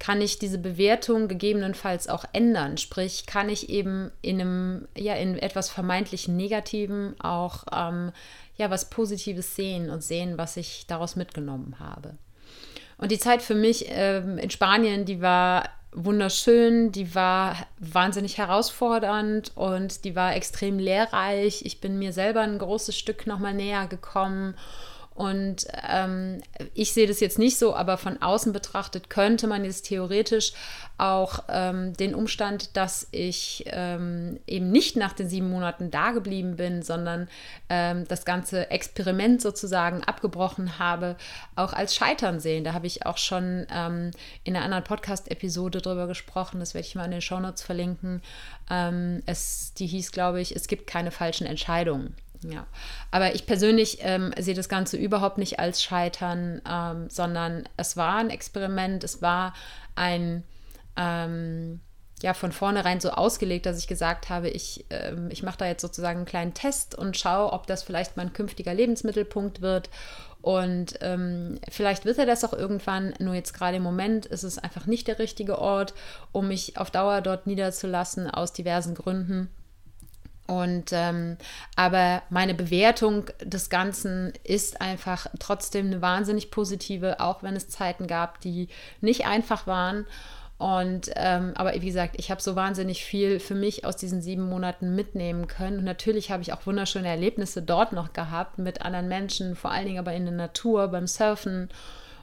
[0.00, 2.78] kann ich diese Bewertung gegebenenfalls auch ändern.
[2.78, 8.10] Sprich, kann ich eben in einem, ja, in etwas vermeintlich Negativen auch ähm,
[8.56, 12.14] ja, was Positives sehen und sehen, was ich daraus mitgenommen habe.
[12.96, 19.52] Und die Zeit für mich ähm, in Spanien, die war wunderschön, die war wahnsinnig herausfordernd
[19.54, 21.62] und die war extrem lehrreich.
[21.66, 24.54] Ich bin mir selber ein großes Stück nochmal näher gekommen
[25.20, 26.40] und ähm,
[26.72, 30.54] ich sehe das jetzt nicht so, aber von außen betrachtet könnte man jetzt theoretisch
[30.96, 36.56] auch ähm, den Umstand, dass ich ähm, eben nicht nach den sieben Monaten da geblieben
[36.56, 37.28] bin, sondern
[37.68, 41.16] ähm, das ganze Experiment sozusagen abgebrochen habe,
[41.54, 42.64] auch als Scheitern sehen.
[42.64, 44.12] Da habe ich auch schon ähm,
[44.44, 46.60] in einer anderen Podcast-Episode drüber gesprochen.
[46.60, 48.22] Das werde ich mal in den Shownotes verlinken.
[48.70, 52.16] Ähm, es, die hieß, glaube ich, es gibt keine falschen Entscheidungen.
[52.42, 52.66] Ja,
[53.10, 58.16] aber ich persönlich ähm, sehe das Ganze überhaupt nicht als Scheitern, ähm, sondern es war
[58.16, 59.52] ein Experiment, es war
[59.94, 60.42] ein,
[60.96, 61.80] ähm,
[62.22, 65.82] ja, von vornherein so ausgelegt, dass ich gesagt habe, ich, ähm, ich mache da jetzt
[65.82, 69.90] sozusagen einen kleinen Test und schaue, ob das vielleicht mein künftiger Lebensmittelpunkt wird.
[70.42, 74.56] Und ähm, vielleicht wird er das auch irgendwann, nur jetzt gerade im Moment ist es
[74.56, 75.92] einfach nicht der richtige Ort,
[76.32, 79.50] um mich auf Dauer dort niederzulassen, aus diversen Gründen.
[80.50, 81.36] Und ähm,
[81.76, 88.08] aber meine Bewertung des Ganzen ist einfach trotzdem eine wahnsinnig positive, auch wenn es Zeiten
[88.08, 88.66] gab, die
[89.00, 90.06] nicht einfach waren.
[90.58, 94.48] Und ähm, aber wie gesagt, ich habe so wahnsinnig viel für mich aus diesen sieben
[94.48, 95.78] Monaten mitnehmen können.
[95.78, 99.86] Und natürlich habe ich auch wunderschöne Erlebnisse dort noch gehabt mit anderen Menschen, vor allen
[99.86, 101.68] Dingen aber in der Natur, beim Surfen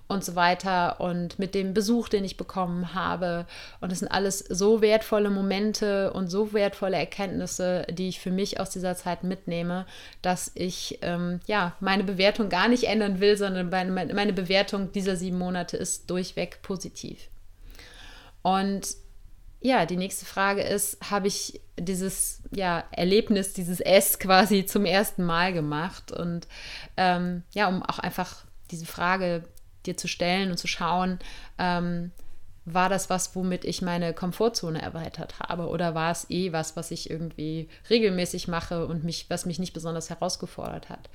[0.08, 3.46] und so weiter und mit dem Besuch, den ich bekommen habe.
[3.82, 8.60] Und es sind alles so wertvolle Momente und so wertvolle Erkenntnisse, die ich für mich
[8.60, 9.86] aus dieser Zeit mitnehme,
[10.22, 15.18] dass ich ähm, ja meine Bewertung gar nicht ändern will, sondern meine, meine Bewertung dieser
[15.18, 17.28] sieben Monate ist durchweg positiv.
[18.42, 18.96] Und
[19.60, 25.24] ja, die nächste Frage ist, habe ich dieses ja, Erlebnis, dieses S quasi zum ersten
[25.26, 26.12] Mal gemacht?
[26.12, 26.48] Und
[26.96, 29.44] ähm, ja, um auch einfach diese Frage
[29.88, 31.20] dir zu stellen und zu schauen,
[31.58, 32.12] ähm,
[32.66, 35.70] war das was, womit ich meine Komfortzone erweitert habe?
[35.70, 39.74] Oder war es eh was, was ich irgendwie regelmäßig mache und mich, was mich nicht
[39.74, 41.10] besonders herausgefordert hat?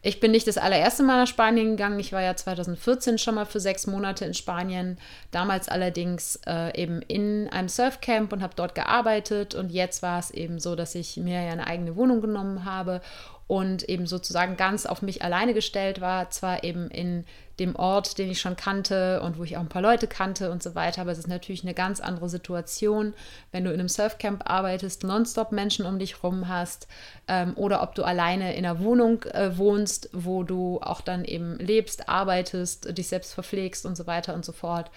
[0.00, 1.98] ich bin nicht das allererste Mal nach Spanien gegangen.
[1.98, 4.96] Ich war ja 2014 schon mal für sechs Monate in Spanien.
[5.32, 9.54] Damals allerdings äh, eben in einem Surfcamp und habe dort gearbeitet.
[9.54, 13.00] Und jetzt war es eben so, dass ich mir ja eine eigene Wohnung genommen habe
[13.48, 16.30] und eben sozusagen ganz auf mich alleine gestellt war.
[16.30, 17.24] Zwar eben in
[17.58, 20.62] dem Ort, den ich schon kannte und wo ich auch ein paar Leute kannte und
[20.62, 21.00] so weiter.
[21.00, 23.14] Aber es ist natürlich eine ganz andere Situation,
[23.50, 26.88] wenn du in einem Surfcamp arbeitest, nonstop Menschen um dich rum hast
[27.26, 31.58] ähm, oder ob du alleine in einer Wohnung äh, wohnst, wo du auch dann eben
[31.58, 34.90] lebst, arbeitest, dich selbst verpflegst und so weiter und so fort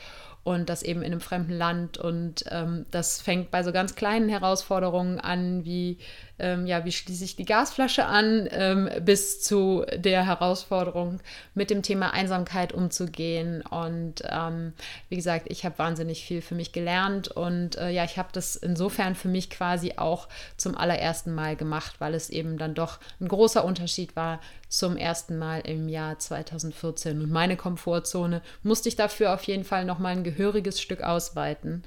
[0.44, 1.98] und das eben in einem fremden Land.
[1.98, 6.00] Und ähm, das fängt bei so ganz kleinen Herausforderungen an, wie,
[6.42, 11.20] ähm, ja, wie schließe ich die Gasflasche an, ähm, bis zu der Herausforderung,
[11.54, 13.62] mit dem Thema Einsamkeit umzugehen.
[13.62, 14.74] Und ähm,
[15.10, 18.56] wie gesagt, ich habe wahnsinnig viel für mich gelernt und äh, ja, ich habe das
[18.56, 20.28] insofern für mich quasi auch
[20.58, 25.38] zum allerersten Mal gemacht, weil es eben dann doch ein großer Unterschied war zum ersten
[25.38, 27.22] Mal im Jahr 2014.
[27.22, 31.84] Und meine Komfortzone musste ich dafür auf jeden Fall nochmal ein gehöriges Stück ausweiten.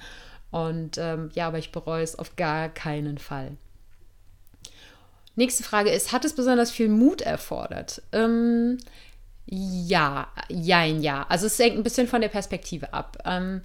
[0.50, 3.56] Und ähm, ja, aber ich bereue es auf gar keinen Fall.
[5.36, 8.02] Nächste Frage ist, hat es besonders viel Mut erfordert?
[8.12, 8.78] Ähm,
[9.46, 11.26] ja, jein, ja.
[11.28, 13.18] Also es hängt ein bisschen von der Perspektive ab.
[13.24, 13.62] Ähm,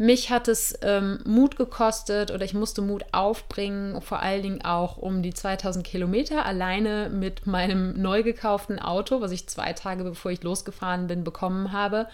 [0.00, 4.96] mich hat es ähm, Mut gekostet oder ich musste Mut aufbringen, vor allen Dingen auch
[4.96, 10.30] um die 2000 Kilometer alleine mit meinem neu gekauften Auto, was ich zwei Tage bevor
[10.30, 12.06] ich losgefahren bin, bekommen habe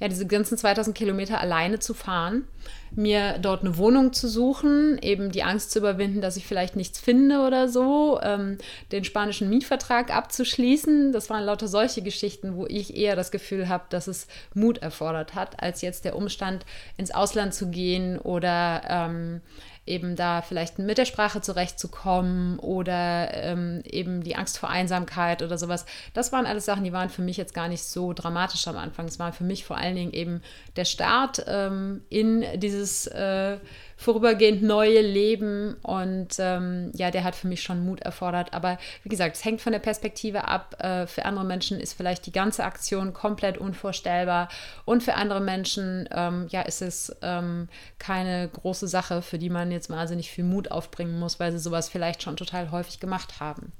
[0.00, 2.46] ja, diese ganzen 2000 Kilometer alleine zu fahren,
[2.94, 6.98] mir dort eine Wohnung zu suchen, eben die Angst zu überwinden, dass ich vielleicht nichts
[6.98, 8.58] finde oder so, ähm,
[8.92, 11.12] den spanischen Mietvertrag abzuschließen.
[11.12, 15.34] Das waren lauter solche Geschichten, wo ich eher das Gefühl habe, dass es Mut erfordert
[15.34, 16.64] hat, als jetzt der Umstand,
[16.96, 19.40] ins Ausland zu gehen oder ähm,
[19.86, 25.58] eben da vielleicht mit der Sprache zurechtzukommen oder ähm, eben die Angst vor Einsamkeit oder
[25.58, 25.86] sowas.
[26.12, 29.06] Das waren alles Sachen, die waren für mich jetzt gar nicht so dramatisch am Anfang.
[29.06, 30.42] Es war für mich vor allen Dingen eben
[30.76, 33.58] der Start ähm, in dieses äh,
[33.96, 35.74] vorübergehend neue Leben.
[35.82, 38.52] Und ähm, ja, der hat für mich schon Mut erfordert.
[38.52, 40.76] Aber wie gesagt, es hängt von der Perspektive ab.
[40.82, 44.48] Äh, für andere Menschen ist vielleicht die ganze Aktion komplett unvorstellbar.
[44.84, 49.72] Und für andere Menschen, ähm, ja, ist es ähm, keine große Sache, für die man
[49.72, 53.72] jetzt wahnsinnig viel Mut aufbringen muss, weil sie sowas vielleicht schon total häufig gemacht haben.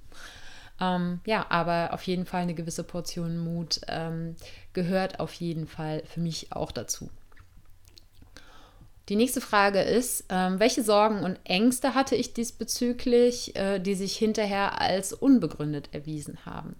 [0.80, 4.36] Ähm, ja, aber auf jeden Fall eine gewisse Portion Mut ähm,
[4.72, 7.10] gehört auf jeden Fall für mich auch dazu.
[9.08, 14.16] Die nächste Frage ist, ähm, welche Sorgen und Ängste hatte ich diesbezüglich, äh, die sich
[14.16, 16.74] hinterher als unbegründet erwiesen haben?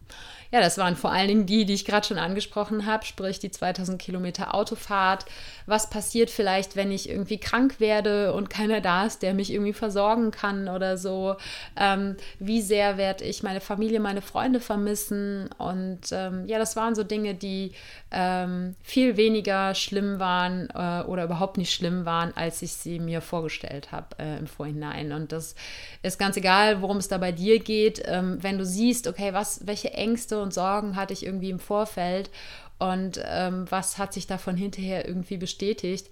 [0.53, 3.51] Ja, das waren vor allen Dingen die, die ich gerade schon angesprochen habe, sprich die
[3.51, 5.27] 2000 Kilometer Autofahrt.
[5.67, 9.73] Was passiert vielleicht, wenn ich irgendwie krank werde und keiner da ist, der mich irgendwie
[9.73, 11.37] versorgen kann oder so?
[11.77, 15.51] Ähm, wie sehr werde ich meine Familie, meine Freunde vermissen?
[15.59, 17.73] Und ähm, ja, das waren so Dinge, die
[18.13, 23.21] ähm, viel weniger schlimm waren äh, oder überhaupt nicht schlimm waren, als ich sie mir
[23.21, 25.13] vorgestellt habe äh, im Vorhinein.
[25.13, 25.57] Und das
[26.03, 28.03] ist ganz egal, worum es da bei dir geht.
[28.07, 31.59] Ähm, wenn du siehst, okay, was, welche Ängste Ängste und Sorgen hatte ich irgendwie im
[31.59, 32.31] Vorfeld
[32.79, 36.11] und ähm, was hat sich davon hinterher irgendwie bestätigt.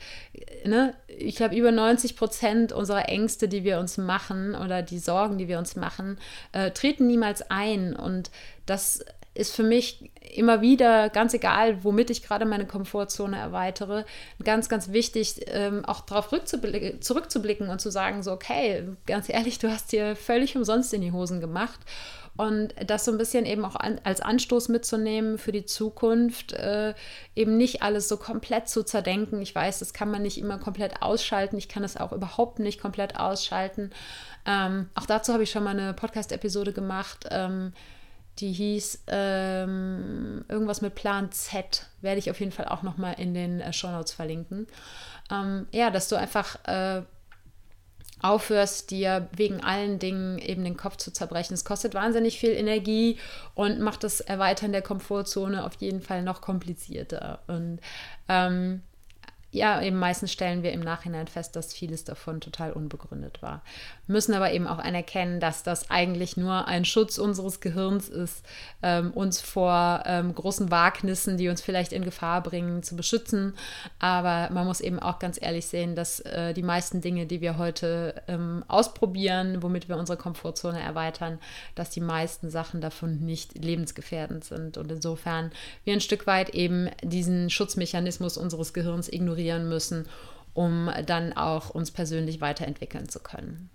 [0.64, 0.94] Ne?
[1.08, 5.48] Ich glaube, über 90 Prozent unserer Ängste, die wir uns machen oder die Sorgen, die
[5.48, 6.18] wir uns machen,
[6.52, 7.94] äh, treten niemals ein.
[7.94, 8.30] Und
[8.64, 14.04] das ist für mich immer wieder, ganz egal, womit ich gerade meine Komfortzone erweitere,
[14.42, 16.30] ganz, ganz wichtig, ähm, auch darauf
[17.00, 21.12] zurückzublicken und zu sagen, so, okay, ganz ehrlich, du hast dir völlig umsonst in die
[21.12, 21.80] Hosen gemacht.
[22.36, 26.94] Und das so ein bisschen eben auch an, als Anstoß mitzunehmen für die Zukunft, äh,
[27.36, 29.40] eben nicht alles so komplett zu zerdenken.
[29.40, 31.56] Ich weiß, das kann man nicht immer komplett ausschalten.
[31.56, 33.90] Ich kann es auch überhaupt nicht komplett ausschalten.
[34.46, 37.28] Ähm, auch dazu habe ich schon mal eine Podcast-Episode gemacht.
[37.30, 37.72] Ähm,
[38.40, 41.86] die hieß ähm, irgendwas mit Plan Z.
[42.00, 44.66] Werde ich auf jeden Fall auch noch mal in den äh, Show Notes verlinken.
[45.30, 47.02] Ähm, ja, dass du einfach äh,
[48.24, 51.52] aufhörst, dir wegen allen Dingen eben den Kopf zu zerbrechen.
[51.52, 53.18] Es kostet wahnsinnig viel Energie
[53.54, 57.40] und macht das Erweitern der Komfortzone auf jeden Fall noch komplizierter.
[57.46, 57.80] Und
[58.28, 58.82] ähm,
[59.54, 63.62] ja, eben meistens stellen wir im Nachhinein fest, dass vieles davon total unbegründet war.
[64.08, 68.44] Müssen aber eben auch anerkennen, dass das eigentlich nur ein Schutz unseres Gehirns ist,
[68.82, 73.54] ähm, uns vor ähm, großen Wagnissen, die uns vielleicht in Gefahr bringen, zu beschützen.
[74.00, 77.56] Aber man muss eben auch ganz ehrlich sehen, dass äh, die meisten Dinge, die wir
[77.56, 81.38] heute ähm, ausprobieren, womit wir unsere Komfortzone erweitern,
[81.76, 84.78] dass die meisten Sachen davon nicht lebensgefährdend sind.
[84.78, 85.52] Und insofern
[85.84, 90.06] wir ein Stück weit eben diesen Schutzmechanismus unseres Gehirns ignorieren integrieren müssen,
[90.54, 93.70] um dann auch uns persönlich weiterentwickeln zu können.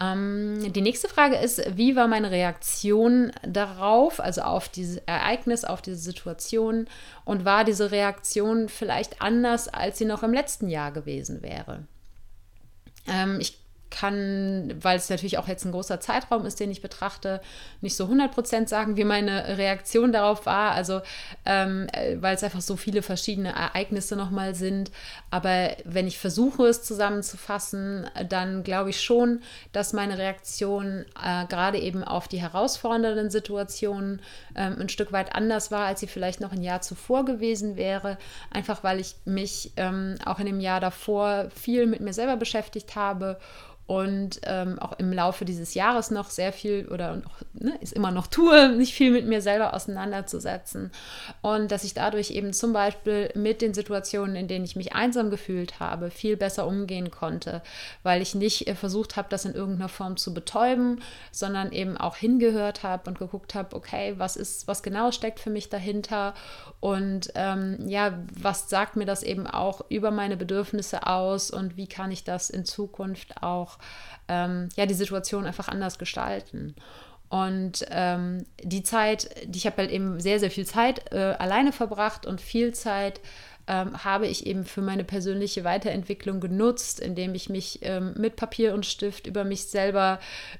[0.00, 5.80] Ähm, die nächste Frage ist, wie war meine Reaktion darauf, also auf dieses Ereignis, auf
[5.80, 6.86] diese Situation
[7.24, 11.84] und war diese Reaktion vielleicht anders, als sie noch im letzten Jahr gewesen wäre?
[13.06, 13.61] Ähm, ich
[13.92, 17.40] kann, weil es natürlich auch jetzt ein großer Zeitraum ist, den ich betrachte,
[17.80, 20.72] nicht so 100% sagen, wie meine Reaktion darauf war.
[20.72, 21.02] Also,
[21.44, 24.90] ähm, äh, weil es einfach so viele verschiedene Ereignisse nochmal sind.
[25.30, 31.78] Aber wenn ich versuche, es zusammenzufassen, dann glaube ich schon, dass meine Reaktion äh, gerade
[31.78, 34.22] eben auf die herausfordernden Situationen
[34.56, 38.16] ähm, ein Stück weit anders war, als sie vielleicht noch ein Jahr zuvor gewesen wäre.
[38.50, 42.96] Einfach weil ich mich ähm, auch in dem Jahr davor viel mit mir selber beschäftigt
[42.96, 43.38] habe
[43.92, 48.10] und ähm, auch im Laufe dieses Jahres noch sehr viel oder noch, ne, ist immer
[48.10, 50.90] noch tue, nicht viel mit mir selber auseinanderzusetzen.
[51.42, 55.28] Und dass ich dadurch eben zum Beispiel mit den Situationen, in denen ich mich einsam
[55.28, 57.60] gefühlt habe, viel besser umgehen konnte,
[58.02, 62.16] weil ich nicht äh, versucht habe, das in irgendeiner Form zu betäuben, sondern eben auch
[62.16, 66.32] hingehört habe und geguckt habe, okay, was ist, was genau steckt für mich dahinter?
[66.80, 71.50] Und ähm, ja, was sagt mir das eben auch über meine Bedürfnisse aus?
[71.50, 73.76] Und wie kann ich das in Zukunft auch
[74.28, 76.74] ähm, ja, die Situation einfach anders gestalten.
[77.28, 81.72] Und ähm, die Zeit, die ich habe halt eben sehr, sehr viel Zeit äh, alleine
[81.72, 83.20] verbracht und viel Zeit
[83.66, 88.74] ähm, habe ich eben für meine persönliche Weiterentwicklung genutzt, indem ich mich ähm, mit Papier
[88.74, 90.18] und Stift über mich selber,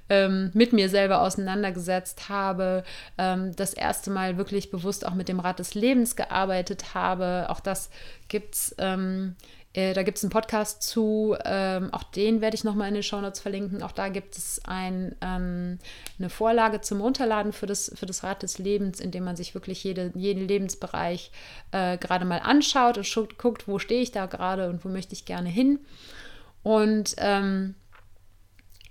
[0.08, 2.84] ähm, mit mir selber auseinandergesetzt habe,
[3.18, 7.46] ähm, das erste Mal wirklich bewusst auch mit dem Rad des Lebens gearbeitet habe.
[7.48, 7.90] Auch das
[8.28, 9.36] gibt es ähm,
[9.74, 13.02] äh, da gibt es einen Podcast zu, ähm, auch den werde ich nochmal in den
[13.02, 13.82] Shownotes verlinken.
[13.82, 15.78] Auch da gibt es ein, ähm,
[16.18, 19.54] eine Vorlage zum Runterladen für das, für das Rad des Lebens, in dem man sich
[19.54, 21.30] wirklich jede, jeden Lebensbereich
[21.70, 25.24] äh, gerade mal anschaut und guckt, wo stehe ich da gerade und wo möchte ich
[25.24, 25.78] gerne hin.
[26.62, 27.74] Und ähm,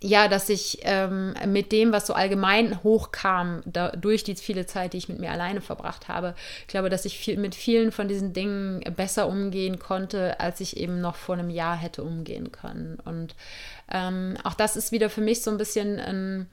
[0.04, 4.94] ja, dass ich ähm, mit dem, was so allgemein hochkam, da, durch die viele Zeit,
[4.94, 6.34] die ich mit mir alleine verbracht habe,
[6.68, 11.02] glaube, dass ich viel, mit vielen von diesen Dingen besser umgehen konnte, als ich eben
[11.02, 12.98] noch vor einem Jahr hätte umgehen können.
[13.06, 13.36] Und
[13.92, 16.48] ähm, auch das ist wieder für mich so ein bisschen ein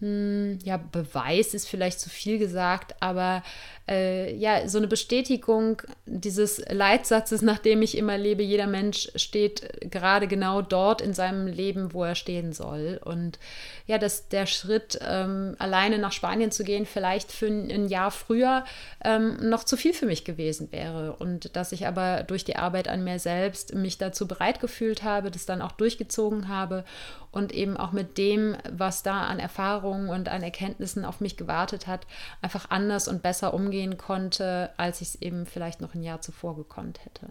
[0.00, 3.42] hm, ja, Beweis ist vielleicht zu viel gesagt, aber
[3.88, 9.90] äh, ja, so eine Bestätigung dieses Leitsatzes, nach dem ich immer lebe, jeder Mensch steht
[9.90, 13.00] gerade genau dort in seinem Leben, wo er stehen soll.
[13.04, 13.38] Und
[13.86, 18.64] ja, dass der Schritt, ähm, alleine nach Spanien zu gehen, vielleicht für ein, Jahr früher
[19.04, 21.14] ähm, noch zu viel für mich gewesen wäre.
[21.14, 25.30] Und dass ich aber durch die Arbeit an mir selbst mich dazu bereit gefühlt habe,
[25.30, 26.84] das dann auch durchgezogen habe
[27.30, 31.86] und eben auch mit dem, was da an Erfahrungen und an Erkenntnissen auf mich gewartet
[31.86, 32.06] hat,
[32.40, 36.56] einfach anders und besser umgehen konnte, als ich es eben vielleicht noch ein Jahr zuvor
[36.56, 37.28] gekonnt hätte.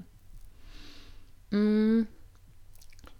[1.55, 2.07] Mm.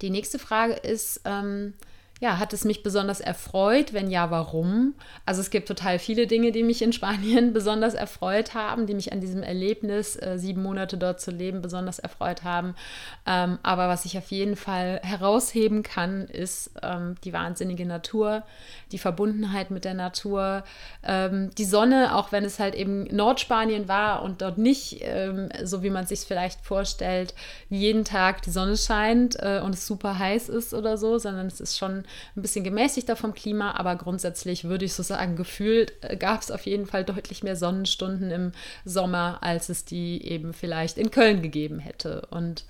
[0.02, 1.74] Die nächste Frage ist, ähm,
[2.22, 3.92] ja, hat es mich besonders erfreut?
[3.92, 4.94] Wenn ja, warum?
[5.26, 9.12] Also es gibt total viele Dinge, die mich in Spanien besonders erfreut haben, die mich
[9.12, 12.74] an diesem Erlebnis, äh, sieben Monate dort zu leben, besonders erfreut haben.
[13.26, 18.44] Ähm, aber was ich auf jeden Fall herausheben kann, ist ähm, die wahnsinnige Natur,
[18.94, 20.64] die Verbundenheit mit der Natur,
[21.04, 25.84] ähm, die Sonne, auch wenn es halt eben Nordspanien war und dort nicht, ähm, so
[25.84, 27.34] wie man sich vielleicht vorstellt,
[27.70, 31.60] jeden Tag die Sonne scheint äh, und es super heiß ist oder so, sondern es
[31.60, 32.05] ist schon
[32.36, 36.52] ein bisschen gemäßigter vom Klima, aber grundsätzlich würde ich so sagen, gefühlt äh, gab es
[36.52, 38.52] auf jeden Fall deutlich mehr Sonnenstunden im
[38.84, 42.28] Sommer, als es die eben vielleicht in Köln gegeben hätte.
[42.32, 42.66] Und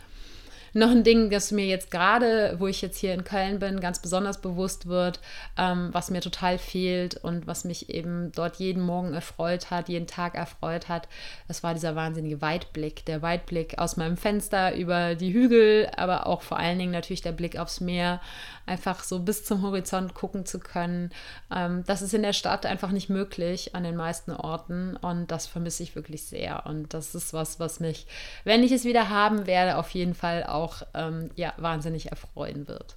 [0.76, 4.02] noch ein Ding, das mir jetzt gerade, wo ich jetzt hier in Köln bin, ganz
[4.02, 5.22] besonders bewusst wird,
[5.58, 10.06] ähm, was mir total fehlt und was mich eben dort jeden Morgen erfreut hat, jeden
[10.06, 11.08] Tag erfreut hat,
[11.48, 13.06] das war dieser wahnsinnige Weitblick.
[13.06, 17.32] Der Weitblick aus meinem Fenster über die Hügel, aber auch vor allen Dingen natürlich der
[17.32, 18.20] Blick aufs Meer,
[18.66, 21.12] einfach so bis zum Horizont gucken zu können.
[21.54, 25.48] Ähm, das ist in der Stadt einfach nicht möglich an den meisten Orten und das
[25.48, 26.66] vermisse ich wirklich sehr.
[26.66, 28.08] Und das ist was, was mich,
[28.44, 32.96] wenn ich es wieder haben werde, auf jeden Fall auch ähm, ja, wahnsinnig erfreuen wird.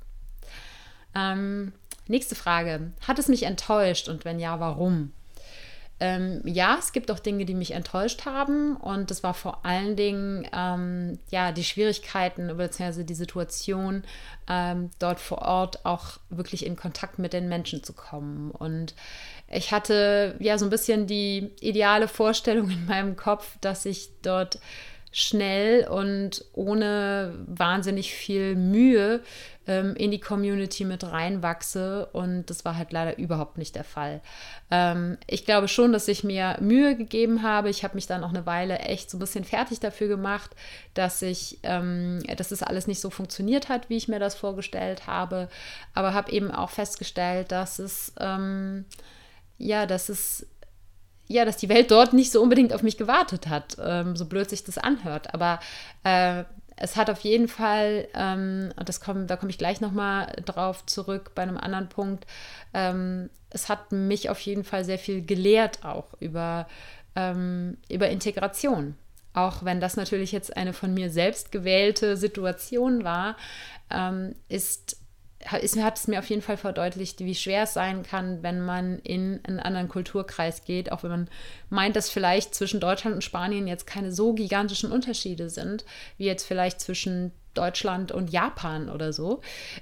[1.14, 1.72] Ähm,
[2.06, 2.92] nächste Frage.
[3.06, 5.12] Hat es mich enttäuscht und wenn ja, warum?
[6.00, 9.96] Ähm, ja, es gibt auch Dinge, die mich enttäuscht haben und das war vor allen
[9.96, 13.02] Dingen ähm, ja die Schwierigkeiten bzw.
[13.02, 14.04] die Situation,
[14.48, 18.52] ähm, dort vor Ort auch wirklich in Kontakt mit den Menschen zu kommen.
[18.52, 18.94] Und
[19.48, 24.60] ich hatte ja so ein bisschen die ideale Vorstellung in meinem Kopf, dass ich dort
[25.12, 29.22] schnell und ohne wahnsinnig viel Mühe
[29.66, 32.06] ähm, in die Community mit reinwachse.
[32.12, 34.20] Und das war halt leider überhaupt nicht der Fall.
[34.70, 37.70] Ähm, ich glaube schon, dass ich mir Mühe gegeben habe.
[37.70, 40.50] Ich habe mich dann auch eine Weile echt so ein bisschen fertig dafür gemacht,
[40.94, 45.06] dass ich, ähm, dass es alles nicht so funktioniert hat, wie ich mir das vorgestellt
[45.06, 45.48] habe.
[45.94, 48.84] Aber habe eben auch festgestellt, dass es ähm,
[49.58, 50.46] ja, dass es
[51.28, 54.48] ja, dass die Welt dort nicht so unbedingt auf mich gewartet hat, ähm, so blöd
[54.50, 55.34] sich das anhört.
[55.34, 55.60] Aber
[56.04, 56.44] äh,
[56.76, 60.86] es hat auf jeden Fall, ähm, und das komm, da komme ich gleich nochmal drauf
[60.86, 62.26] zurück bei einem anderen Punkt,
[62.72, 66.66] ähm, es hat mich auf jeden Fall sehr viel gelehrt auch über,
[67.14, 68.96] ähm, über Integration.
[69.34, 73.36] Auch wenn das natürlich jetzt eine von mir selbst gewählte Situation war,
[73.90, 75.07] ähm, ist ist,
[75.44, 79.40] hat es mir auf jeden Fall verdeutlicht, wie schwer es sein kann, wenn man in
[79.44, 81.30] einen anderen Kulturkreis geht, auch wenn man
[81.70, 85.84] meint, dass vielleicht zwischen Deutschland und Spanien jetzt keine so gigantischen Unterschiede sind,
[86.16, 89.40] wie jetzt vielleicht zwischen Deutschland und Japan oder so,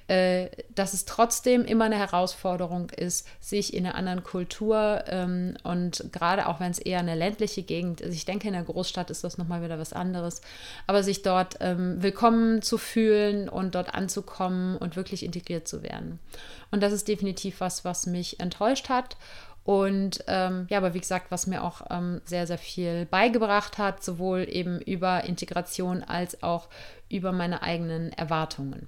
[0.08, 6.04] äh, dass es trotzdem immer eine Herausforderung ist, sich in einer anderen Kultur ähm, und
[6.10, 9.24] gerade auch wenn es eher eine ländliche Gegend ist, ich denke in der Großstadt ist
[9.24, 10.40] das nochmal wieder was anderes,
[10.86, 16.18] aber sich dort ähm, willkommen zu fühlen und dort anzukommen und wirklich integriert zu werden.
[16.70, 19.16] Und das ist definitiv was, was mich enttäuscht hat
[19.66, 24.00] und ähm, ja, aber wie gesagt, was mir auch ähm, sehr, sehr viel beigebracht hat,
[24.00, 26.68] sowohl eben über Integration als auch
[27.08, 28.86] über meine eigenen Erwartungen.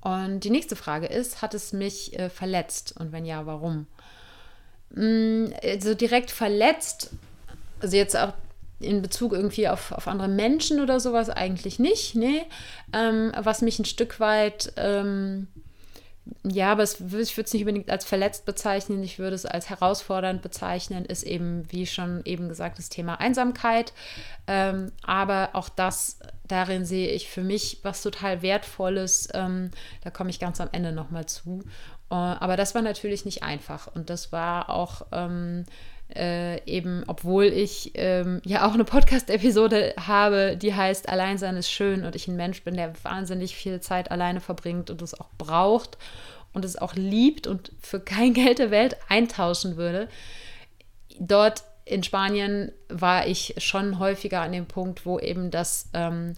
[0.00, 2.94] Und die nächste Frage ist, hat es mich äh, verletzt?
[2.96, 3.88] Und wenn ja, warum?
[4.90, 7.10] Mm, also direkt verletzt,
[7.80, 8.34] also jetzt auch
[8.78, 12.44] in Bezug irgendwie auf, auf andere Menschen oder sowas eigentlich nicht, nee.
[12.92, 15.48] Ähm, was mich ein Stück weit ähm,
[16.44, 19.70] ja, aber es, ich würde es nicht unbedingt als verletzt bezeichnen, ich würde es als
[19.70, 23.92] herausfordernd bezeichnen, ist eben, wie schon eben gesagt, das Thema Einsamkeit.
[24.46, 29.28] Ähm, aber auch das, darin sehe ich für mich was total Wertvolles.
[29.34, 29.70] Ähm,
[30.02, 31.62] da komme ich ganz am Ende nochmal zu.
[32.10, 35.02] Uh, aber das war natürlich nicht einfach und das war auch.
[35.12, 35.64] Ähm,
[36.14, 42.04] äh, eben, obwohl ich ähm, ja auch eine Podcast-Episode habe, die heißt Alleinsein ist schön
[42.04, 45.98] und ich ein Mensch bin, der wahnsinnig viel Zeit alleine verbringt und es auch braucht
[46.52, 50.08] und es auch liebt und für kein Geld der Welt eintauschen würde.
[51.18, 56.34] Dort in Spanien war ich schon häufiger an dem Punkt, wo eben das ähm,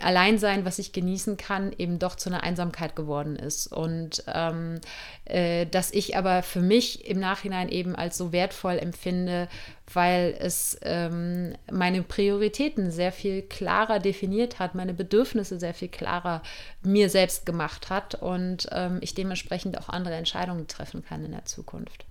[0.00, 3.66] Alleinsein, was ich genießen kann, eben doch zu einer Einsamkeit geworden ist.
[3.66, 4.80] Und ähm,
[5.24, 9.48] äh, dass ich aber für mich im Nachhinein eben als so wertvoll empfinde,
[9.92, 16.42] weil es ähm, meine Prioritäten sehr viel klarer definiert hat, meine Bedürfnisse sehr viel klarer
[16.82, 21.44] mir selbst gemacht hat und ähm, ich dementsprechend auch andere Entscheidungen treffen kann in der
[21.44, 22.06] Zukunft.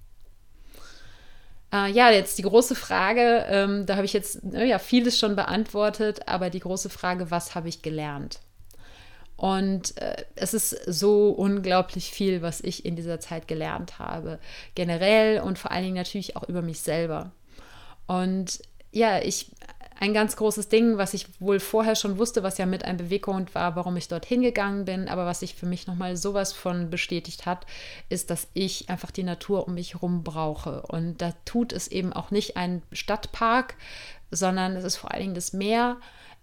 [1.74, 5.36] Äh, ja, jetzt die große Frage, ähm, da habe ich jetzt äh, ja, vieles schon
[5.36, 8.40] beantwortet, aber die große Frage, was habe ich gelernt?
[9.36, 14.40] Und äh, es ist so unglaublich viel, was ich in dieser Zeit gelernt habe,
[14.76, 17.32] generell und vor allen Dingen natürlich auch über mich selber.
[18.06, 18.62] Und
[18.92, 19.48] ja, ich
[20.04, 23.56] ein ganz großes Ding, was ich wohl vorher schon wusste, was ja mit ein Beweggrund
[23.56, 27.46] war, warum ich dorthin gegangen bin, aber was sich für mich nochmal sowas von bestätigt
[27.46, 27.66] hat,
[28.10, 30.82] ist, dass ich einfach die Natur um mich herum brauche.
[30.82, 33.76] Und da tut es eben auch nicht ein Stadtpark,
[34.30, 35.96] sondern es ist vor allen Dingen das Meer.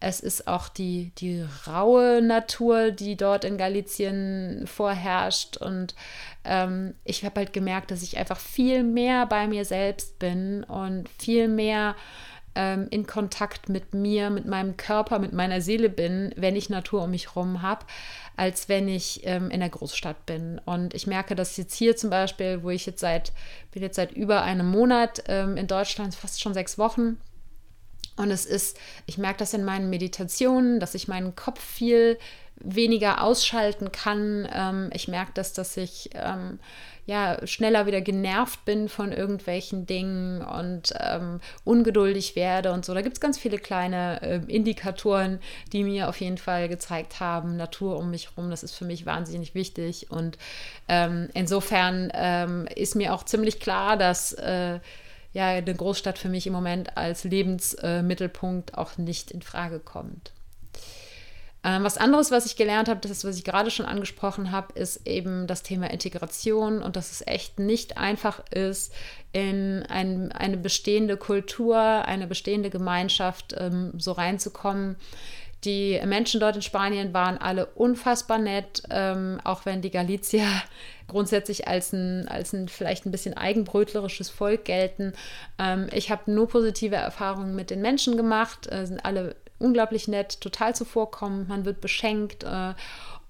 [0.02, 5.58] Es ist auch die, die raue Natur, die dort in Galizien vorherrscht.
[5.58, 5.94] Und
[6.46, 11.10] ähm, ich habe halt gemerkt, dass ich einfach viel mehr bei mir selbst bin und
[11.18, 11.94] viel mehr
[12.54, 17.04] ähm, in Kontakt mit mir, mit meinem Körper, mit meiner Seele bin, wenn ich Natur
[17.04, 17.86] um mich herum habe,
[18.36, 20.60] als wenn ich ähm, in der Großstadt bin.
[20.64, 23.32] Und ich merke das jetzt hier zum Beispiel, wo ich jetzt seit,
[23.72, 27.18] bin jetzt seit über einem Monat ähm, in Deutschland, fast schon sechs Wochen.
[28.16, 32.18] Und es ist, ich merke das in meinen Meditationen, dass ich meinen Kopf viel
[32.56, 34.48] weniger ausschalten kann.
[34.52, 36.58] Ähm, ich merke das, dass ich ähm,
[37.10, 42.94] ja, schneller wieder genervt bin von irgendwelchen Dingen und ähm, ungeduldig werde und so.
[42.94, 45.40] Da gibt es ganz viele kleine äh, Indikatoren,
[45.72, 49.06] die mir auf jeden Fall gezeigt haben, Natur um mich herum, das ist für mich
[49.06, 50.12] wahnsinnig wichtig.
[50.12, 50.38] Und
[50.86, 54.78] ähm, insofern ähm, ist mir auch ziemlich klar, dass äh,
[55.32, 60.30] ja, eine Großstadt für mich im Moment als Lebensmittelpunkt auch nicht in Frage kommt.
[61.62, 64.72] Ähm, was anderes, was ich gelernt habe, das ist, was ich gerade schon angesprochen habe,
[64.78, 68.94] ist eben das Thema Integration und dass es echt nicht einfach ist,
[69.32, 74.96] in ein, eine bestehende Kultur, eine bestehende Gemeinschaft ähm, so reinzukommen,
[75.64, 80.46] Die Menschen dort in Spanien waren alle unfassbar nett, ähm, auch wenn die Galizier
[81.06, 85.12] grundsätzlich als ein, als ein vielleicht ein bisschen eigenbrötlerisches Volk gelten.
[85.58, 90.40] Ähm, ich habe nur positive Erfahrungen mit den Menschen gemacht, äh, sind alle unglaublich nett,
[90.40, 92.44] total zuvorkommend, man wird beschenkt.
[92.44, 92.74] Äh,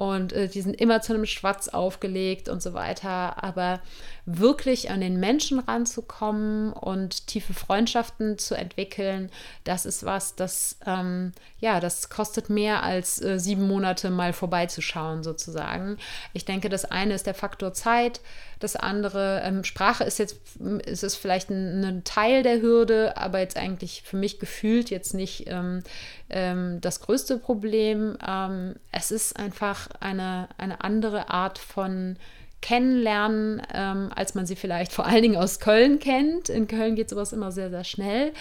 [0.00, 3.44] und äh, die sind immer zu einem Schwatz aufgelegt und so weiter.
[3.44, 3.80] Aber
[4.24, 9.30] wirklich an den Menschen ranzukommen und tiefe Freundschaften zu entwickeln,
[9.64, 15.22] das ist was, das, ähm, ja, das kostet mehr als äh, sieben Monate mal vorbeizuschauen
[15.22, 15.98] sozusagen.
[16.32, 18.22] Ich denke, das eine ist der Faktor Zeit,
[18.60, 20.36] das andere, ähm, Sprache ist jetzt,
[20.84, 25.14] ist es vielleicht ein, ein, Teil der Hürde, aber jetzt eigentlich für mich gefühlt jetzt
[25.14, 25.82] nicht ähm,
[26.28, 28.16] ähm das größte Problem.
[28.26, 32.16] Ähm, es ist einfach eine, eine andere Art von
[32.60, 36.50] Kennenlernen, ähm, als man sie vielleicht vor allen Dingen aus Köln kennt.
[36.50, 38.32] In Köln geht sowas immer sehr, sehr schnell.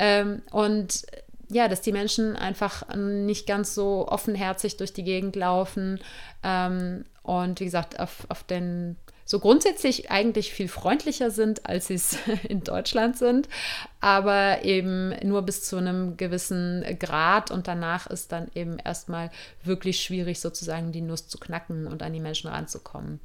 [0.00, 1.06] Ähm, und
[1.48, 6.00] ja, dass die Menschen einfach nicht ganz so offenherzig durch die Gegend laufen.
[6.42, 8.96] Ähm, und wie gesagt, auf, auf den
[9.30, 12.18] so grundsätzlich eigentlich viel freundlicher sind, als sie es
[12.48, 13.48] in Deutschland sind,
[14.00, 19.30] aber eben nur bis zu einem gewissen Grad und danach ist dann eben erstmal
[19.62, 23.20] wirklich schwierig, sozusagen die Nuss zu knacken und an die Menschen ranzukommen.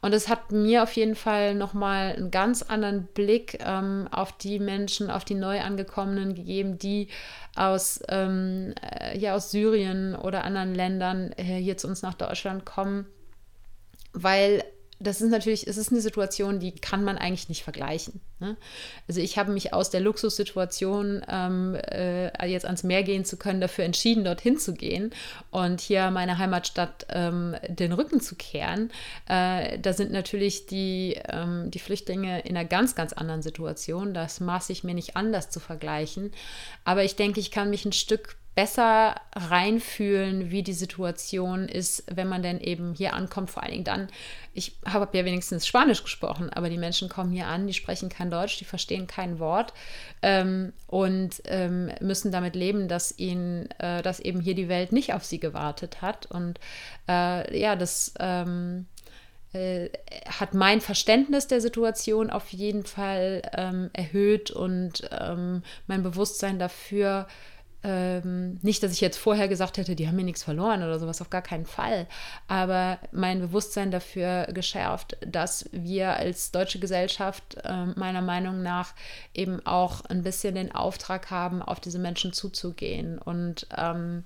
[0.00, 4.60] Und es hat mir auf jeden Fall nochmal einen ganz anderen Blick ähm, auf die
[4.60, 7.08] Menschen, auf die Neuangekommenen gegeben, die
[7.54, 12.64] aus, ähm, äh, ja, aus Syrien oder anderen Ländern äh, hier zu uns nach Deutschland
[12.64, 13.04] kommen,
[14.14, 14.64] weil
[15.02, 18.20] das ist natürlich, es ist eine Situation, die kann man eigentlich nicht vergleichen.
[18.38, 18.56] Ne?
[19.08, 23.62] Also ich habe mich aus der Luxussituation, ähm, äh, jetzt ans Meer gehen zu können,
[23.62, 25.10] dafür entschieden, dorthin zu gehen
[25.50, 28.90] und hier meine Heimatstadt ähm, den Rücken zu kehren.
[29.26, 34.12] Äh, da sind natürlich die, ähm, die Flüchtlinge in einer ganz, ganz anderen Situation.
[34.12, 36.30] Das maße ich mir nicht anders zu vergleichen.
[36.84, 42.28] Aber ich denke, ich kann mich ein Stück besser reinfühlen, wie die Situation ist, wenn
[42.28, 43.50] man denn eben hier ankommt.
[43.50, 44.08] Vor allen Dingen dann,
[44.54, 48.30] ich habe ja wenigstens Spanisch gesprochen, aber die Menschen kommen hier an, die sprechen kein
[48.30, 49.72] Deutsch, die verstehen kein Wort
[50.22, 55.14] ähm, und ähm, müssen damit leben, dass ihnen, äh, dass eben hier die Welt nicht
[55.14, 56.26] auf sie gewartet hat.
[56.26, 56.58] Und
[57.08, 58.86] äh, ja, das ähm,
[59.52, 59.88] äh,
[60.26, 67.26] hat mein Verständnis der Situation auf jeden Fall ähm, erhöht und ähm, mein Bewusstsein dafür,
[67.82, 71.20] ähm, nicht, dass ich jetzt vorher gesagt hätte, die haben mir nichts verloren oder sowas,
[71.20, 72.06] auf gar keinen Fall.
[72.48, 78.94] Aber mein Bewusstsein dafür geschärft, dass wir als deutsche Gesellschaft äh, meiner Meinung nach
[79.32, 84.24] eben auch ein bisschen den Auftrag haben, auf diese Menschen zuzugehen und ähm,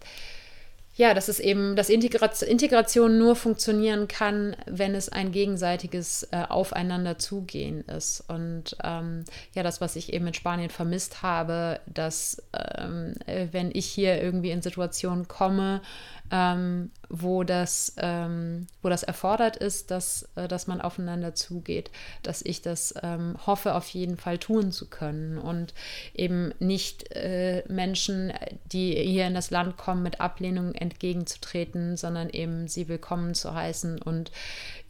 [0.96, 7.18] ja, dass es eben, dass Integration nur funktionieren kann, wenn es ein gegenseitiges äh, Aufeinander
[7.18, 8.22] zugehen ist.
[8.28, 9.24] Und ähm,
[9.54, 12.42] ja, das, was ich eben in Spanien vermisst habe, dass
[12.78, 15.82] ähm, äh, wenn ich hier irgendwie in Situationen komme,
[16.30, 21.90] ähm, wo, das, ähm, wo das erfordert ist, dass, äh, dass man aufeinander zugeht,
[22.22, 25.74] dass ich das ähm, hoffe, auf jeden Fall tun zu können und
[26.14, 28.32] eben nicht äh, Menschen,
[28.64, 34.00] die hier in das Land kommen, mit Ablehnung entgegenzutreten, sondern eben sie willkommen zu heißen
[34.00, 34.32] und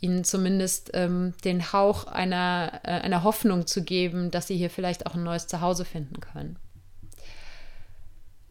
[0.01, 5.07] ihnen zumindest ähm, den Hauch einer, äh, einer Hoffnung zu geben, dass sie hier vielleicht
[5.07, 6.59] auch ein neues Zuhause finden können.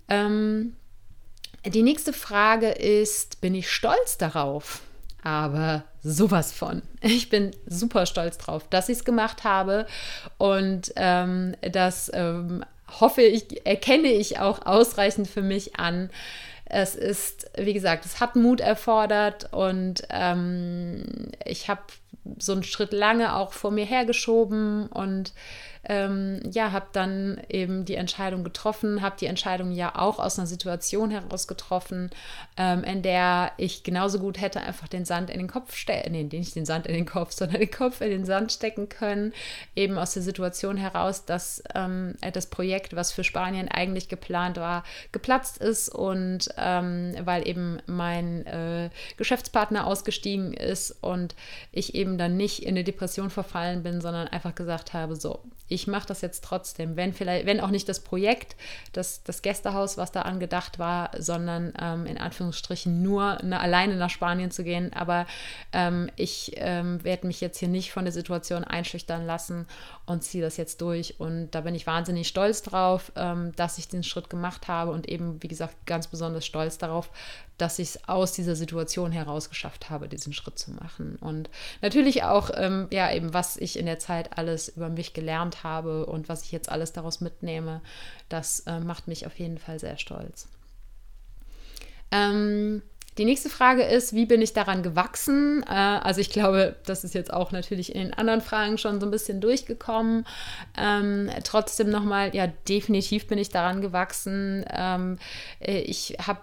[0.09, 0.75] Ähm,
[1.65, 4.81] die nächste Frage ist, bin ich stolz darauf?
[5.23, 6.81] Aber sowas von.
[7.01, 9.87] Ich bin super stolz drauf, dass ich es gemacht habe
[10.37, 12.65] und ähm, das ähm,
[12.99, 16.09] hoffe ich, erkenne ich auch ausreichend für mich an.
[16.65, 21.81] Es ist, wie gesagt, es hat Mut erfordert und ähm, ich habe
[22.39, 25.33] so einen Schritt lange auch vor mir hergeschoben und
[25.85, 30.47] ähm, ja, habe dann eben die Entscheidung getroffen, habe die Entscheidung ja auch aus einer
[30.47, 32.09] Situation heraus getroffen,
[32.55, 36.23] ähm, in der ich genauso gut hätte einfach den Sand in den Kopf stecken, nee,
[36.23, 39.33] nicht den Sand in den Kopf, sondern den Kopf in den Sand stecken können,
[39.75, 44.83] eben aus der Situation heraus, dass ähm, das Projekt, was für Spanien eigentlich geplant war,
[45.11, 51.35] geplatzt ist und ähm, weil eben mein äh, Geschäftspartner ausgestiegen ist und
[51.71, 55.41] ich eben dann nicht in eine Depression verfallen bin, sondern einfach gesagt habe, so,
[55.73, 58.55] ich mache das jetzt trotzdem, wenn vielleicht, wenn auch nicht das Projekt,
[58.91, 64.11] das, das Gästehaus, was da angedacht war, sondern ähm, in Anführungsstrichen nur eine, alleine nach
[64.11, 64.93] Spanien zu gehen.
[64.93, 65.25] Aber
[65.71, 69.65] ähm, ich ähm, werde mich jetzt hier nicht von der Situation einschüchtern lassen
[70.05, 71.19] und ziehe das jetzt durch.
[71.19, 75.09] Und da bin ich wahnsinnig stolz drauf, ähm, dass ich den Schritt gemacht habe und
[75.09, 77.09] eben, wie gesagt, ganz besonders stolz darauf,
[77.57, 81.17] dass ich es aus dieser Situation heraus geschafft habe, diesen Schritt zu machen.
[81.21, 81.49] Und
[81.81, 86.05] natürlich auch, ähm, ja, eben, was ich in der Zeit alles über mich gelernt habe
[86.05, 87.81] und was ich jetzt alles daraus mitnehme,
[88.29, 90.47] das äh, macht mich auf jeden Fall sehr stolz.
[92.11, 92.81] Ähm,
[93.17, 95.63] die nächste Frage ist, wie bin ich daran gewachsen?
[95.69, 99.05] Äh, also ich glaube, das ist jetzt auch natürlich in den anderen Fragen schon so
[99.05, 100.25] ein bisschen durchgekommen.
[100.75, 104.65] Ähm, trotzdem nochmal, ja, definitiv bin ich daran gewachsen.
[104.71, 105.19] Ähm,
[105.59, 106.41] äh, ich habe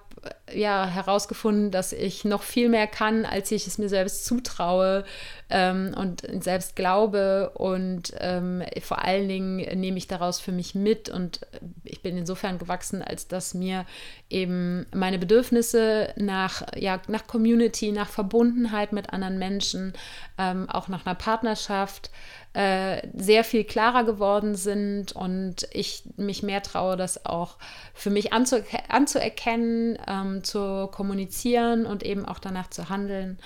[0.52, 5.04] ja herausgefunden, dass ich noch viel mehr kann, als ich es mir selbst zutraue
[5.48, 7.52] ähm, und selbst glaube.
[7.54, 11.40] Und ähm, vor allen Dingen nehme ich daraus für mich mit und
[11.84, 13.86] ich bin insofern gewachsen, als dass mir
[14.28, 19.92] eben meine Bedürfnisse nach, ja, nach Community, nach Verbundenheit mit anderen Menschen,
[20.38, 22.10] ähm, auch nach einer Partnerschaft,
[22.52, 27.56] äh, sehr viel klarer geworden sind und ich mich mehr traue, das auch
[27.94, 28.56] für mich anzu
[28.88, 33.38] anzuerkennen, ähm, zu kommunizieren und eben auch danach zu handeln.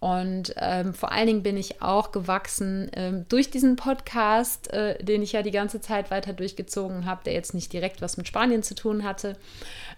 [0.00, 5.22] Und ähm, vor allen Dingen bin ich auch gewachsen ähm, durch diesen Podcast, äh, den
[5.22, 8.62] ich ja die ganze Zeit weiter durchgezogen habe, der jetzt nicht direkt was mit Spanien
[8.62, 9.36] zu tun hatte.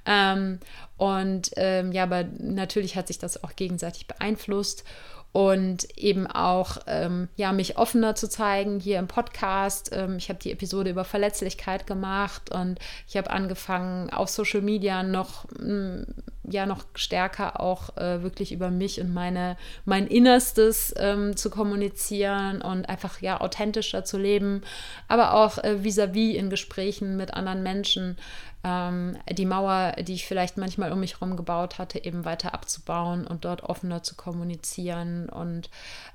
[0.04, 0.58] Ähm,
[0.96, 4.84] und ähm, ja, aber natürlich hat sich das auch gegenseitig beeinflusst
[5.32, 9.90] und eben auch ähm, ja, mich offener zu zeigen hier im Podcast.
[9.92, 12.78] Ähm, ich habe die Episode über Verletzlichkeit gemacht und
[13.08, 16.06] ich habe angefangen auf Social Media noch mh, mm,
[16.44, 22.60] ja noch stärker auch äh, wirklich über mich und meine mein Innerstes ähm, zu kommunizieren
[22.60, 24.62] und einfach ja authentischer zu leben,
[25.08, 28.16] aber auch äh, vis-à-vis -vis in Gesprächen mit anderen Menschen
[28.64, 33.26] ähm, die Mauer, die ich vielleicht manchmal um mich herum gebaut hatte, eben weiter abzubauen
[33.26, 35.28] und dort offener zu kommunizieren.
[35.28, 35.68] Und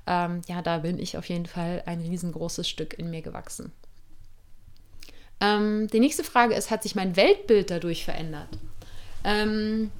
[0.06, 3.72] ähm, ja, da bin ich auf jeden Fall ein riesengroßes Stück in mir gewachsen.
[5.40, 8.48] Ähm, die nächste Frage ist, hat sich mein Weltbild dadurch verändert?
[9.24, 9.90] Ähm,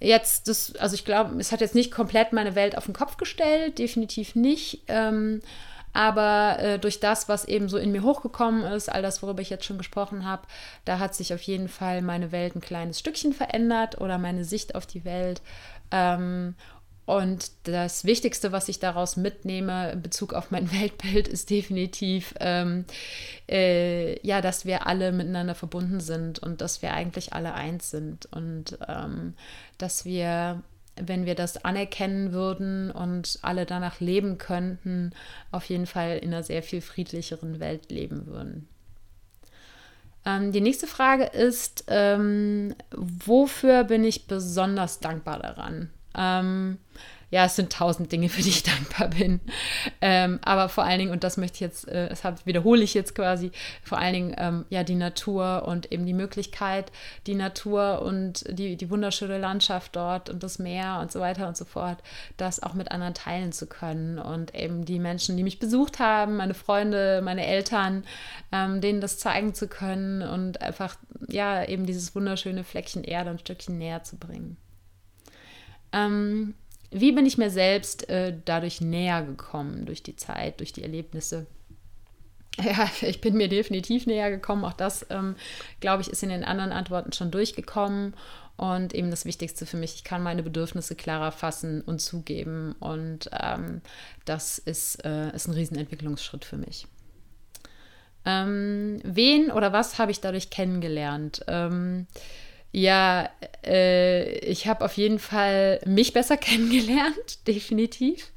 [0.00, 3.16] jetzt, das, also ich glaube, es hat jetzt nicht komplett meine Welt auf den Kopf
[3.16, 4.82] gestellt, definitiv nicht.
[4.88, 5.42] Ähm,
[5.94, 9.48] aber äh, durch das, was eben so in mir hochgekommen ist, all das, worüber ich
[9.48, 10.42] jetzt schon gesprochen habe,
[10.84, 14.74] da hat sich auf jeden Fall meine Welt ein kleines Stückchen verändert oder meine Sicht
[14.74, 15.40] auf die Welt.
[15.92, 16.56] Ähm,
[17.06, 22.86] und das Wichtigste, was ich daraus mitnehme in Bezug auf mein Weltbild, ist definitiv, ähm,
[23.48, 28.26] äh, ja, dass wir alle miteinander verbunden sind und dass wir eigentlich alle eins sind
[28.26, 29.34] und ähm,
[29.78, 30.62] dass wir
[30.96, 35.12] wenn wir das anerkennen würden und alle danach leben könnten,
[35.50, 38.68] auf jeden Fall in einer sehr viel friedlicheren Welt leben würden.
[40.24, 45.90] Ähm, die nächste Frage ist, ähm, wofür bin ich besonders dankbar daran?
[46.16, 46.78] Ähm,
[47.34, 49.40] ja, es sind tausend Dinge, für die ich dankbar bin.
[50.00, 53.16] Ähm, aber vor allen Dingen, und das möchte ich jetzt, äh, das wiederhole ich jetzt
[53.16, 53.50] quasi,
[53.82, 56.92] vor allen Dingen ähm, ja die Natur und eben die Möglichkeit,
[57.26, 61.56] die Natur und die, die wunderschöne Landschaft dort und das Meer und so weiter und
[61.56, 61.98] so fort,
[62.36, 64.20] das auch mit anderen teilen zu können.
[64.20, 68.04] Und eben die Menschen, die mich besucht haben, meine Freunde, meine Eltern,
[68.52, 70.94] ähm, denen das zeigen zu können und einfach,
[71.26, 74.56] ja, eben dieses wunderschöne Fleckchen Erde ein Stückchen näher zu bringen.
[75.92, 76.54] Ähm,
[76.94, 81.46] wie bin ich mir selbst äh, dadurch näher gekommen, durch die Zeit, durch die Erlebnisse?
[82.62, 84.64] Ja, ich bin mir definitiv näher gekommen.
[84.64, 85.34] Auch das, ähm,
[85.80, 88.14] glaube ich, ist in den anderen Antworten schon durchgekommen.
[88.56, 92.76] Und eben das Wichtigste für mich, ich kann meine Bedürfnisse klarer fassen und zugeben.
[92.78, 93.80] Und ähm,
[94.24, 96.86] das ist, äh, ist ein Riesenentwicklungsschritt für mich.
[98.24, 101.44] Ähm, wen oder was habe ich dadurch kennengelernt?
[101.48, 102.06] Ähm,
[102.74, 103.30] ja,
[103.64, 108.32] äh, ich habe auf jeden Fall mich besser kennengelernt, definitiv.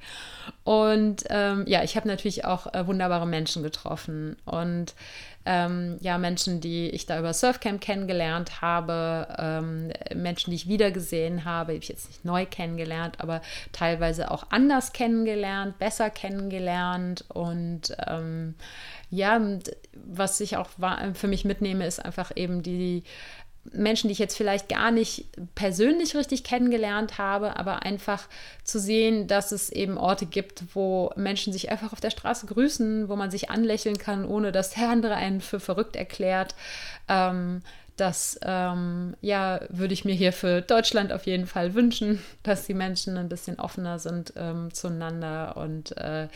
[0.64, 4.38] Und ähm, ja, ich habe natürlich auch äh, wunderbare Menschen getroffen.
[4.46, 4.94] Und
[5.46, 11.44] ähm, ja, Menschen, die ich da über Surfcamp kennengelernt habe, ähm, Menschen, die ich wiedergesehen
[11.44, 17.26] habe, die ich jetzt nicht neu kennengelernt, aber teilweise auch anders kennengelernt, besser kennengelernt.
[17.30, 18.54] Und ähm,
[19.10, 19.42] ja,
[19.94, 20.70] was ich auch
[21.14, 23.04] für mich mitnehme, ist einfach eben die
[23.74, 28.28] Menschen, die ich jetzt vielleicht gar nicht persönlich richtig kennengelernt habe, aber einfach
[28.64, 33.10] zu sehen, dass es eben Orte gibt, wo Menschen sich einfach auf der Straße grüßen,
[33.10, 36.56] wo man sich anlächeln kann, ohne dass der andere einen für verrückt erklärt.
[37.08, 37.62] Ähm,
[37.98, 42.76] das ähm, ja, würde ich mir hier für Deutschland auf jeden Fall wünschen, dass die
[42.76, 46.28] Menschen ein bisschen offener sind ähm, zueinander und äh,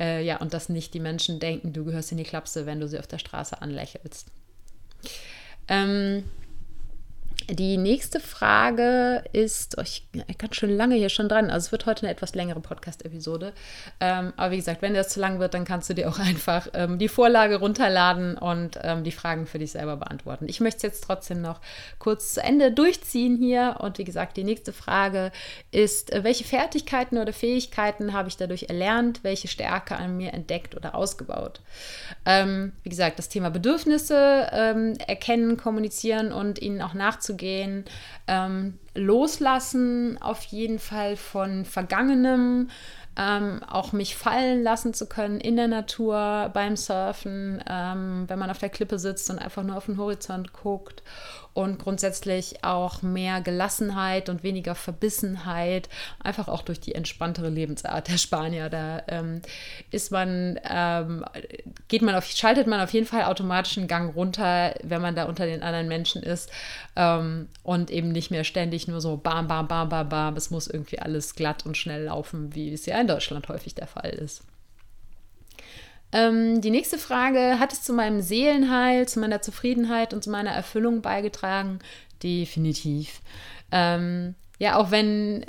[0.00, 2.88] äh, ja, und dass nicht die Menschen denken, du gehörst in die Klapse, wenn du
[2.88, 4.26] sie auf der Straße anlächelst.
[5.68, 6.24] Ähm,
[7.50, 11.86] die nächste Frage ist, oh, ich ganz schön lange hier schon dran, also es wird
[11.86, 13.54] heute eine etwas längere Podcast-Episode.
[14.00, 16.68] Ähm, aber wie gesagt, wenn das zu lang wird, dann kannst du dir auch einfach
[16.74, 20.46] ähm, die Vorlage runterladen und ähm, die Fragen für dich selber beantworten.
[20.48, 21.60] Ich möchte es jetzt trotzdem noch
[21.98, 23.76] kurz zu Ende durchziehen hier.
[23.80, 25.32] Und wie gesagt, die nächste Frage
[25.70, 29.24] ist, äh, welche Fertigkeiten oder Fähigkeiten habe ich dadurch erlernt?
[29.24, 31.62] Welche Stärke an mir entdeckt oder ausgebaut?
[32.26, 37.84] Ähm, wie gesagt, das Thema Bedürfnisse ähm, erkennen, kommunizieren und ihnen auch nachzugehen umzugehen,
[38.26, 42.70] ähm, loslassen auf jeden Fall von Vergangenem,
[43.16, 48.50] ähm, auch mich fallen lassen zu können in der Natur, beim Surfen, ähm, wenn man
[48.50, 51.02] auf der Klippe sitzt und einfach nur auf den Horizont guckt
[51.58, 55.88] und grundsätzlich auch mehr Gelassenheit und weniger Verbissenheit,
[56.22, 58.68] einfach auch durch die entspanntere Lebensart der Spanier.
[58.68, 59.42] Da ähm,
[59.90, 61.24] ist man, ähm,
[61.88, 65.24] geht man auf, schaltet man auf jeden Fall automatisch einen Gang runter, wenn man da
[65.24, 66.48] unter den anderen Menschen ist
[66.94, 70.36] ähm, und eben nicht mehr ständig nur so bam, bam, bam, bam, bam.
[70.36, 73.88] Es muss irgendwie alles glatt und schnell laufen, wie es ja in Deutschland häufig der
[73.88, 74.44] Fall ist.
[76.12, 80.50] Ähm, die nächste Frage, hat es zu meinem Seelenheil, zu meiner Zufriedenheit und zu meiner
[80.50, 81.80] Erfüllung beigetragen?
[82.22, 83.20] Definitiv.
[83.70, 85.44] Ähm, ja, auch wenn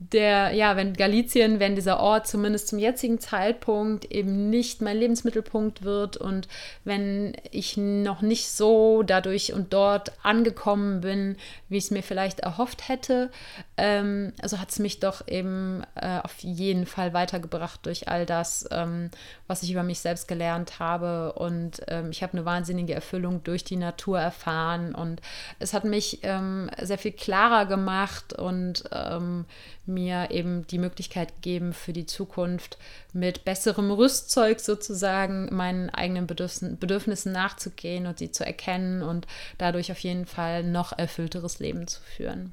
[0.00, 5.82] der, ja, wenn Galizien, wenn dieser Ort zumindest zum jetzigen Zeitpunkt eben nicht mein Lebensmittelpunkt
[5.82, 6.46] wird und
[6.84, 11.36] wenn ich noch nicht so dadurch und dort angekommen bin,
[11.68, 13.30] wie ich es mir vielleicht erhofft hätte,
[13.78, 18.68] ähm, also hat es mich doch eben äh, auf jeden Fall weitergebracht durch all das,
[18.70, 19.10] ähm,
[19.46, 23.64] was ich über mich selbst gelernt habe und ähm, ich habe eine wahnsinnige Erfüllung durch
[23.64, 25.22] die Natur erfahren und
[25.60, 29.46] es hat mich ähm, sehr viel klarer gemacht und ähm,
[29.86, 32.78] mir eben die Möglichkeit gegeben, für die Zukunft
[33.12, 39.26] mit besserem Rüstzeug sozusagen meinen eigenen Bedürfnissen nachzugehen und sie zu erkennen und
[39.56, 42.52] dadurch auf jeden Fall noch erfüllteres Leben zu führen.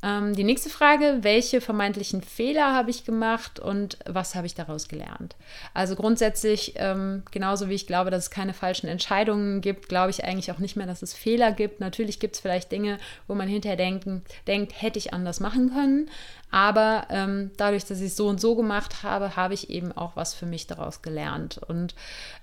[0.00, 4.86] Ähm, die nächste Frage, welche vermeintlichen Fehler habe ich gemacht und was habe ich daraus
[4.86, 5.34] gelernt?
[5.74, 10.24] Also grundsätzlich, ähm, genauso wie ich glaube, dass es keine falschen Entscheidungen gibt, glaube ich
[10.24, 11.80] eigentlich auch nicht mehr, dass es Fehler gibt.
[11.80, 16.08] Natürlich gibt es vielleicht Dinge, wo man hinterher denken, denkt, hätte ich anders machen können.
[16.52, 20.14] Aber ähm, dadurch, dass ich es so und so gemacht habe, habe ich eben auch
[20.14, 21.58] was für mich daraus gelernt.
[21.58, 21.96] Und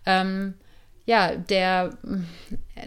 [0.05, 0.55] ähm,
[1.05, 1.91] ja, der,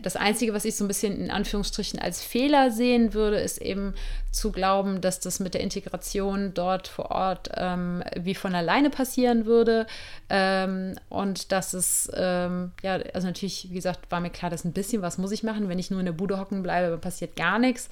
[0.02, 3.94] das Einzige, was ich so ein bisschen in Anführungsstrichen als Fehler sehen würde, ist eben
[4.30, 9.46] zu glauben, dass das mit der Integration dort vor Ort ähm, wie von alleine passieren
[9.46, 9.86] würde.
[10.28, 14.72] Ähm, und dass es, ähm, ja, also natürlich, wie gesagt, war mir klar, dass ein
[14.72, 15.68] bisschen was muss ich machen.
[15.68, 17.88] Wenn ich nur in der Bude hocken bleibe, passiert gar nichts.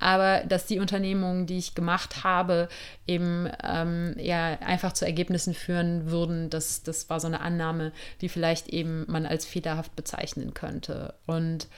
[0.00, 2.68] Aber dass die Unternehmungen, die ich gemacht habe,
[3.06, 8.28] eben ähm, ja einfach zu Ergebnissen führen würden, das, das war so eine Annahme, die
[8.28, 11.14] vielleicht eben man als fehlerhaft bezeichnen könnte.
[11.26, 11.68] Und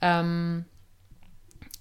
[0.00, 0.66] ähm,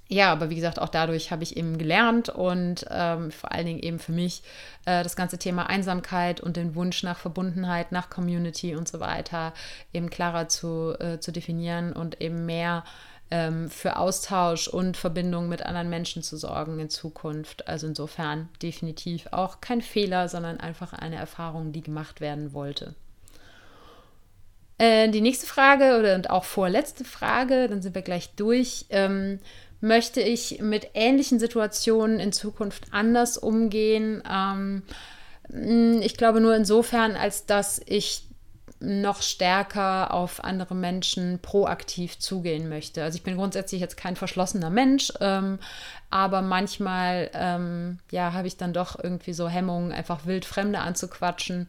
[0.07, 3.79] ja, aber wie gesagt, auch dadurch habe ich eben gelernt und ähm, vor allen Dingen
[3.79, 4.43] eben für mich
[4.85, 9.53] äh, das ganze Thema Einsamkeit und den Wunsch nach Verbundenheit, nach Community und so weiter
[9.93, 12.83] eben klarer zu, äh, zu definieren und eben mehr
[13.31, 17.67] ähm, für Austausch und Verbindung mit anderen Menschen zu sorgen in Zukunft.
[17.67, 22.93] Also insofern definitiv auch kein Fehler, sondern einfach eine Erfahrung, die gemacht werden wollte.
[24.77, 28.85] Äh, die nächste Frage oder und auch vorletzte Frage, dann sind wir gleich durch.
[28.89, 29.39] Ähm,
[29.85, 34.23] möchte ich mit ähnlichen Situationen in Zukunft anders umgehen?
[34.29, 34.81] Ähm,
[36.01, 38.23] ich glaube nur insofern, als dass ich
[38.79, 43.03] noch stärker auf andere Menschen proaktiv zugehen möchte.
[43.03, 45.59] Also ich bin grundsätzlich jetzt kein verschlossener Mensch, ähm,
[46.09, 51.67] aber manchmal ähm, ja, habe ich dann doch irgendwie so Hemmungen, einfach wild Fremde anzuquatschen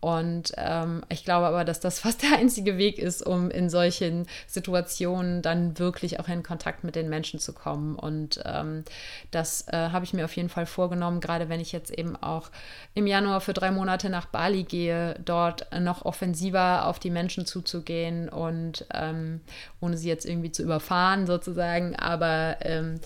[0.00, 4.26] und ähm, ich glaube aber, dass das fast der einzige Weg ist, um in solchen
[4.46, 7.96] Situationen dann wirklich auch in Kontakt mit den Menschen zu kommen.
[7.96, 8.84] Und ähm,
[9.30, 12.50] das äh, habe ich mir auf jeden Fall vorgenommen, gerade wenn ich jetzt eben auch
[12.94, 18.28] im Januar für drei Monate nach Bali gehe, dort noch offensiver auf die Menschen zuzugehen
[18.28, 19.40] und ähm,
[19.80, 23.00] ohne sie jetzt irgendwie zu überfahren sozusagen, aber ähm,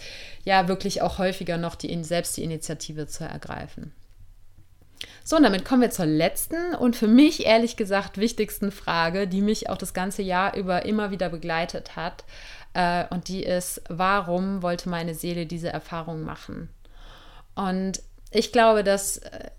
[0.44, 3.92] ja, wirklich auch häufiger noch die, selbst die Initiative zu ergreifen.
[5.24, 9.40] So, und damit kommen wir zur letzten und für mich ehrlich gesagt wichtigsten Frage, die
[9.40, 12.24] mich auch das ganze Jahr über immer wieder begleitet hat.
[12.74, 16.68] Äh, und die ist, warum wollte meine Seele diese Erfahrung machen?
[17.54, 18.02] Und
[18.32, 19.50] ich glaube, dass äh,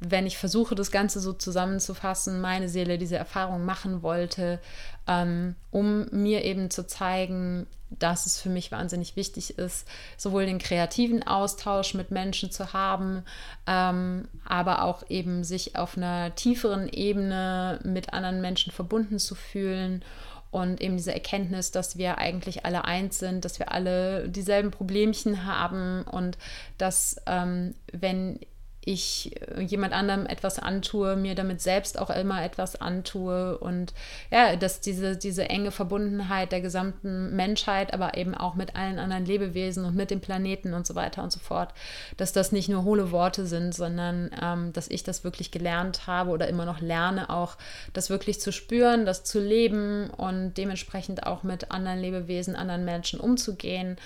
[0.00, 4.58] wenn ich versuche, das Ganze so zusammenzufassen, meine Seele diese Erfahrung machen wollte,
[5.06, 10.58] ähm, um mir eben zu zeigen, dass es für mich wahnsinnig wichtig ist, sowohl den
[10.58, 13.24] kreativen Austausch mit Menschen zu haben,
[13.66, 20.04] ähm, aber auch eben sich auf einer tieferen Ebene mit anderen Menschen verbunden zu fühlen
[20.50, 25.44] und eben diese Erkenntnis, dass wir eigentlich alle eins sind, dass wir alle dieselben Problemchen
[25.44, 26.38] haben und
[26.78, 28.40] dass ähm, wenn
[28.84, 33.92] ich äh, jemand anderem etwas antue, mir damit selbst auch immer etwas antue und
[34.30, 39.26] ja, dass diese, diese enge Verbundenheit der gesamten Menschheit, aber eben auch mit allen anderen
[39.26, 41.74] Lebewesen und mit dem Planeten und so weiter und so fort,
[42.16, 46.30] dass das nicht nur hohle Worte sind, sondern ähm, dass ich das wirklich gelernt habe
[46.30, 47.56] oder immer noch lerne, auch
[47.92, 53.20] das wirklich zu spüren, das zu leben und dementsprechend auch mit anderen Lebewesen, anderen Menschen
[53.20, 53.96] umzugehen.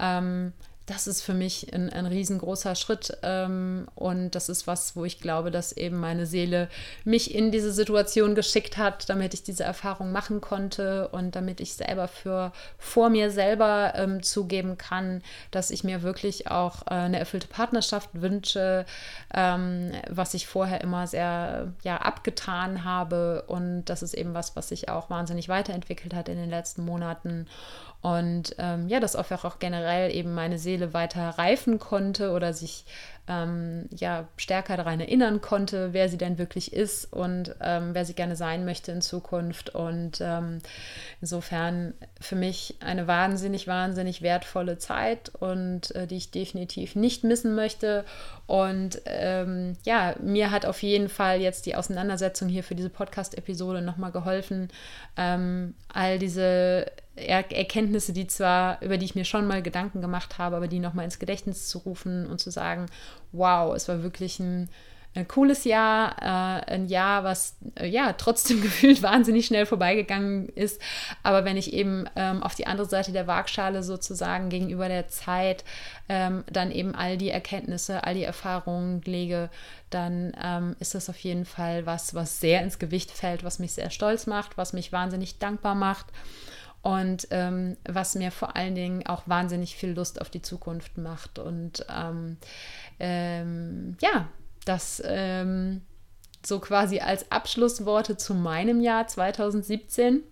[0.00, 0.52] Ähm,
[0.86, 3.18] das ist für mich ein, ein riesengroßer Schritt.
[3.22, 6.68] Ähm, und das ist was, wo ich glaube, dass eben meine Seele
[7.04, 11.74] mich in diese Situation geschickt hat, damit ich diese Erfahrung machen konnte und damit ich
[11.74, 17.18] selber für vor mir selber ähm, zugeben kann, dass ich mir wirklich auch äh, eine
[17.18, 18.86] erfüllte Partnerschaft wünsche,
[19.34, 23.42] ähm, was ich vorher immer sehr ja, abgetan habe.
[23.48, 27.48] Und das ist eben was, was sich auch wahnsinnig weiterentwickelt hat in den letzten Monaten.
[28.06, 32.84] Und ähm, ja, dass auch generell eben meine Seele weiter reifen konnte oder sich
[33.28, 38.14] ähm, ja stärker daran erinnern konnte, wer sie denn wirklich ist und ähm, wer sie
[38.14, 39.70] gerne sein möchte in Zukunft.
[39.74, 40.58] Und ähm,
[41.20, 47.54] insofern für mich eine wahnsinnig, wahnsinnig wertvolle Zeit und äh, die ich definitiv nicht missen
[47.54, 48.04] möchte.
[48.46, 53.82] Und ähm, ja, mir hat auf jeden Fall jetzt die Auseinandersetzung hier für diese Podcast-Episode
[53.82, 54.68] nochmal geholfen,
[55.16, 60.38] ähm, all diese er Erkenntnisse, die zwar, über die ich mir schon mal Gedanken gemacht
[60.38, 62.86] habe, aber die nochmal ins Gedächtnis zu rufen und zu sagen,
[63.36, 64.68] wow, es war wirklich ein,
[65.14, 70.80] ein cooles Jahr, äh, ein Jahr, was äh, ja trotzdem gefühlt wahnsinnig schnell vorbeigegangen ist.
[71.22, 75.64] Aber wenn ich eben ähm, auf die andere Seite der Waagschale sozusagen gegenüber der Zeit
[76.08, 79.50] ähm, dann eben all die Erkenntnisse, all die Erfahrungen lege,
[79.90, 83.72] dann ähm, ist das auf jeden Fall was, was sehr ins Gewicht fällt, was mich
[83.72, 86.06] sehr stolz macht, was mich wahnsinnig dankbar macht
[86.82, 91.38] und ähm, was mir vor allen Dingen auch wahnsinnig viel Lust auf die Zukunft macht.
[91.38, 92.36] Und ähm,
[93.00, 94.28] ähm, ja,
[94.64, 95.82] das ähm,
[96.44, 100.22] so quasi als Abschlussworte zu meinem Jahr 2017.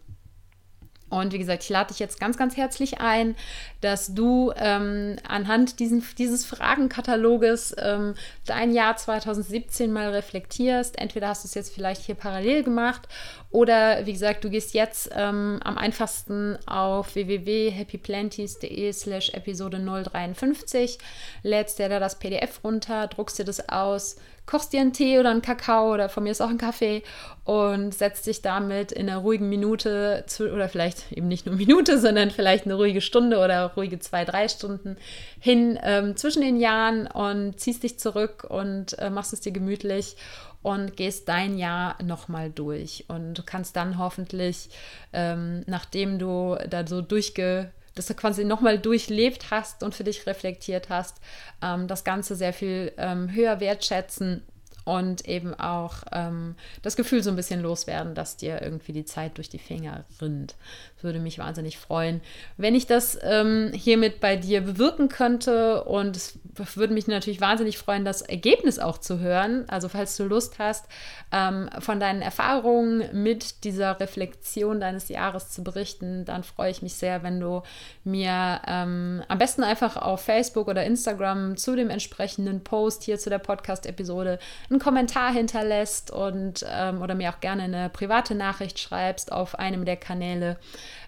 [1.10, 3.36] Und wie gesagt, ich lade dich jetzt ganz, ganz herzlich ein,
[3.80, 8.14] dass du ähm, anhand diesen, dieses Fragenkataloges ähm,
[8.46, 10.98] dein Jahr 2017 mal reflektierst.
[10.98, 13.08] Entweder hast du es jetzt vielleicht hier parallel gemacht
[13.54, 20.98] oder wie gesagt, du gehst jetzt ähm, am einfachsten auf www.happyplanties.de slash Episode 053,
[21.44, 24.16] lädst dir da das PDF runter, druckst dir das aus,
[24.46, 27.02] kochst dir einen Tee oder einen Kakao oder von mir ist auch ein Kaffee
[27.44, 31.98] und setzt dich damit in einer ruhigen Minute zu, oder vielleicht eben nicht nur Minute,
[31.98, 34.96] sondern vielleicht eine ruhige Stunde oder ruhige zwei, drei Stunden
[35.40, 40.16] hin ähm, zwischen den Jahren und ziehst dich zurück und äh, machst es dir gemütlich
[40.62, 43.04] und gehst dein Jahr nochmal durch.
[43.08, 44.70] Und du kannst dann hoffentlich,
[45.12, 50.26] ähm, nachdem du da so durchge dass du quasi nochmal durchlebt hast und für dich
[50.26, 51.20] reflektiert hast,
[51.62, 54.42] ähm, das Ganze sehr viel ähm, höher wertschätzen
[54.84, 59.38] und eben auch ähm, das Gefühl so ein bisschen loswerden, dass dir irgendwie die Zeit
[59.38, 60.54] durch die Finger rinnt.
[60.96, 62.20] Das würde mich wahnsinnig freuen,
[62.56, 67.78] wenn ich das ähm, hiermit bei dir bewirken könnte und es würde mich natürlich wahnsinnig
[67.78, 69.64] freuen, das Ergebnis auch zu hören.
[69.68, 70.86] Also falls du Lust hast,
[71.32, 76.94] ähm, von deinen Erfahrungen mit dieser Reflexion deines Jahres zu berichten, dann freue ich mich
[76.94, 77.62] sehr, wenn du
[78.04, 83.30] mir ähm, am besten einfach auf Facebook oder Instagram zu dem entsprechenden Post hier zu
[83.30, 84.38] der Podcast-Episode
[84.70, 89.84] einen Kommentar hinterlässt und ähm, oder mir auch gerne eine private Nachricht schreibst auf einem
[89.84, 90.56] der Kanäle.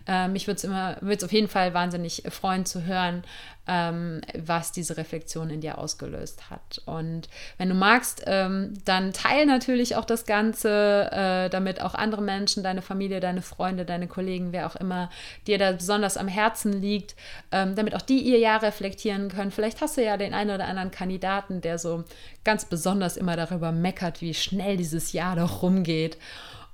[0.07, 3.25] Ähm, mich würde es immer, würde es auf jeden Fall wahnsinnig freuen zu hören,
[3.67, 6.81] ähm, was diese Reflexion in dir ausgelöst hat.
[6.87, 7.29] Und
[7.59, 12.63] wenn du magst, ähm, dann teile natürlich auch das Ganze, äh, damit auch andere Menschen,
[12.63, 15.11] deine Familie, deine Freunde, deine Kollegen, wer auch immer
[15.47, 17.17] dir da besonders am Herzen liegt,
[17.51, 19.51] ähm, damit auch die ihr Jahr reflektieren können.
[19.51, 22.05] Vielleicht hast du ja den einen oder anderen Kandidaten, der so
[22.45, 26.17] ganz besonders immer darüber meckert, wie schnell dieses Jahr doch rumgeht.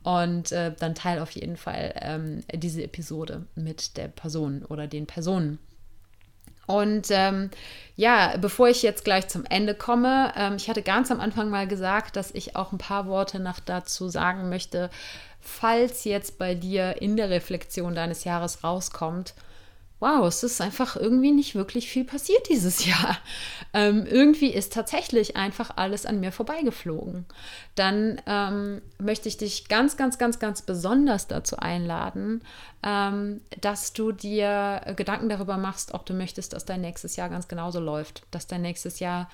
[0.02, 5.06] Und äh, dann teile auf jeden Fall ähm, diese Episode mit der Person oder den
[5.06, 5.58] Personen.
[6.66, 7.50] Und ähm,
[7.96, 11.66] ja, bevor ich jetzt gleich zum Ende komme, ähm, ich hatte ganz am Anfang mal
[11.66, 14.90] gesagt, dass ich auch ein paar Worte noch dazu sagen möchte,
[15.40, 19.34] falls jetzt bei dir in der Reflexion deines Jahres rauskommt,
[20.02, 23.16] wow, es ist einfach irgendwie nicht wirklich viel passiert dieses Jahr.
[23.72, 27.24] Ähm, irgendwie ist tatsächlich einfach alles an mir vorbeigeflogen.
[27.76, 32.42] Dann ähm, möchte ich dich ganz, ganz, ganz, ganz besonders dazu einladen,
[32.82, 37.46] ähm, dass du dir Gedanken darüber machst, ob du möchtest, dass dein nächstes Jahr ganz
[37.46, 39.30] genauso läuft, dass dein nächstes Jahr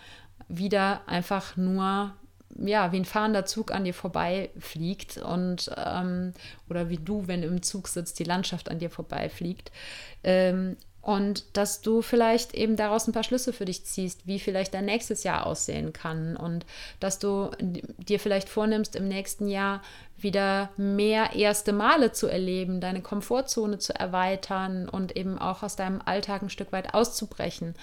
[0.49, 2.13] wieder einfach nur
[2.57, 6.33] ja, wie ein fahrender Zug an dir vorbeifliegt und ähm,
[6.69, 9.71] oder wie du, wenn du im Zug sitzt, die Landschaft an dir vorbeifliegt.
[10.25, 14.75] Ähm, Und dass du vielleicht eben daraus ein paar Schlüsse für dich ziehst, wie vielleicht
[14.75, 16.37] dein nächstes Jahr aussehen kann.
[16.37, 16.67] Und
[17.01, 19.81] dass du dir vielleicht vornimmst, im nächsten Jahr
[20.21, 26.03] wieder mehr erste Male zu erleben, deine Komfortzone zu erweitern und eben auch aus deinem
[26.05, 27.75] Alltag ein Stück weit auszubrechen.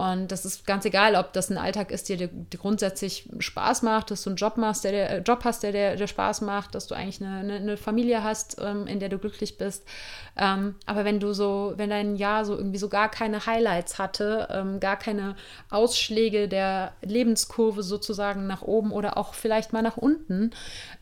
[0.00, 4.10] Und das ist ganz egal, ob das ein Alltag ist, der dir grundsätzlich Spaß macht,
[4.10, 6.86] dass du einen Job machst, der, der äh, Job hast, der dir Spaß macht, dass
[6.86, 9.84] du eigentlich eine, eine, eine Familie hast, ähm, in der du glücklich bist.
[10.38, 14.48] Ähm, aber wenn du so, wenn dein Jahr so irgendwie so gar keine Highlights hatte,
[14.50, 15.36] ähm, gar keine
[15.68, 20.52] Ausschläge der Lebenskurve sozusagen nach oben oder auch vielleicht mal nach unten,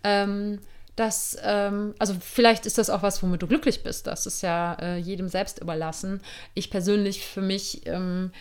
[0.02, 0.58] ähm,
[0.96, 4.08] dass, ähm, also vielleicht ist das auch was, womit du glücklich bist.
[4.08, 6.20] Das ist ja äh, jedem selbst überlassen.
[6.54, 8.32] Ich persönlich für mich ähm,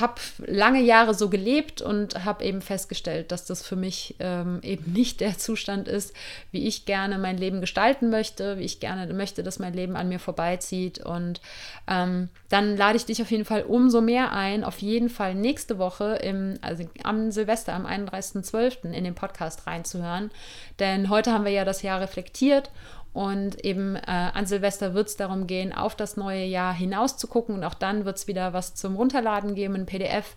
[0.00, 4.92] habe lange Jahre so gelebt und habe eben festgestellt, dass das für mich ähm, eben
[4.92, 6.14] nicht der Zustand ist,
[6.50, 10.08] wie ich gerne mein Leben gestalten möchte, wie ich gerne möchte, dass mein Leben an
[10.08, 11.00] mir vorbeizieht.
[11.04, 11.40] Und
[11.86, 15.78] ähm, dann lade ich dich auf jeden Fall umso mehr ein, auf jeden Fall nächste
[15.78, 18.90] Woche, im, also am Silvester, am 31.12.
[18.92, 20.30] in den Podcast reinzuhören.
[20.78, 22.70] Denn heute haben wir ja das Jahr reflektiert
[23.12, 27.26] und eben äh, an Silvester wird es darum gehen, auf das neue Jahr hinaus zu
[27.26, 27.56] gucken.
[27.56, 30.34] Und auch dann wird es wieder was zum Runterladen geben, ein PDF,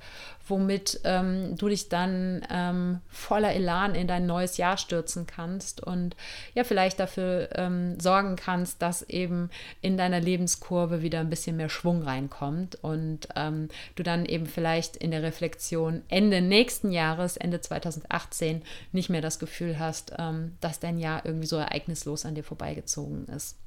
[0.48, 6.16] womit ähm, du dich dann ähm, voller Elan in dein neues Jahr stürzen kannst und
[6.54, 9.50] ja, vielleicht dafür ähm, sorgen kannst, dass eben
[9.82, 14.98] in deiner Lebenskurve wieder ein bisschen mehr Schwung reinkommt und ähm, du dann eben vielleicht
[14.98, 20.80] in der Reflexion Ende nächsten Jahres, Ende 2018, nicht mehr das Gefühl hast, ähm, dass
[20.80, 23.58] dein Jahr irgendwie so ereignislos an dir vorbeigezogen ist.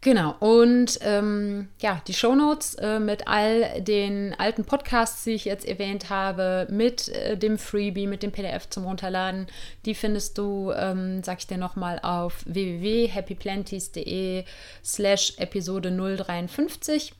[0.00, 5.66] Genau, und ähm, ja, die Shownotes äh, mit all den alten Podcasts, die ich jetzt
[5.66, 9.48] erwähnt habe, mit äh, dem Freebie, mit dem PDF zum Runterladen,
[9.86, 14.44] die findest du, ähm, sag ich dir nochmal, auf www.happyplanties.de
[14.84, 17.12] slash Episode 053.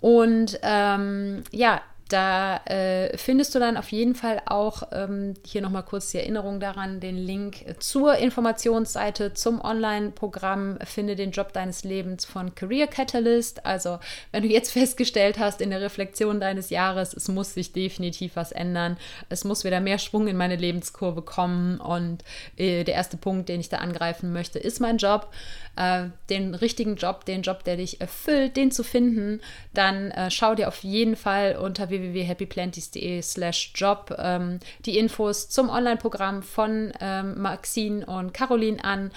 [0.00, 5.82] Und ähm, ja, da äh, findest du dann auf jeden Fall auch ähm, hier nochmal
[5.82, 12.24] kurz die Erinnerung daran, den Link zur Informationsseite zum Online-Programm Finde den Job deines Lebens
[12.24, 13.66] von Career Catalyst.
[13.66, 13.98] Also
[14.32, 18.52] wenn du jetzt festgestellt hast in der Reflexion deines Jahres, es muss sich definitiv was
[18.52, 18.96] ändern,
[19.28, 22.24] es muss wieder mehr Schwung in meine Lebenskurve kommen und
[22.56, 25.30] äh, der erste Punkt, den ich da angreifen möchte, ist mein Job.
[25.78, 29.40] Äh, den richtigen Job, den Job, der dich erfüllt, den zu finden,
[29.74, 35.68] dann äh, schau dir auf jeden Fall unter www.happyplanties.de slash job ähm, die Infos zum
[35.68, 39.10] Online-Programm von ähm, Maxine und Caroline an.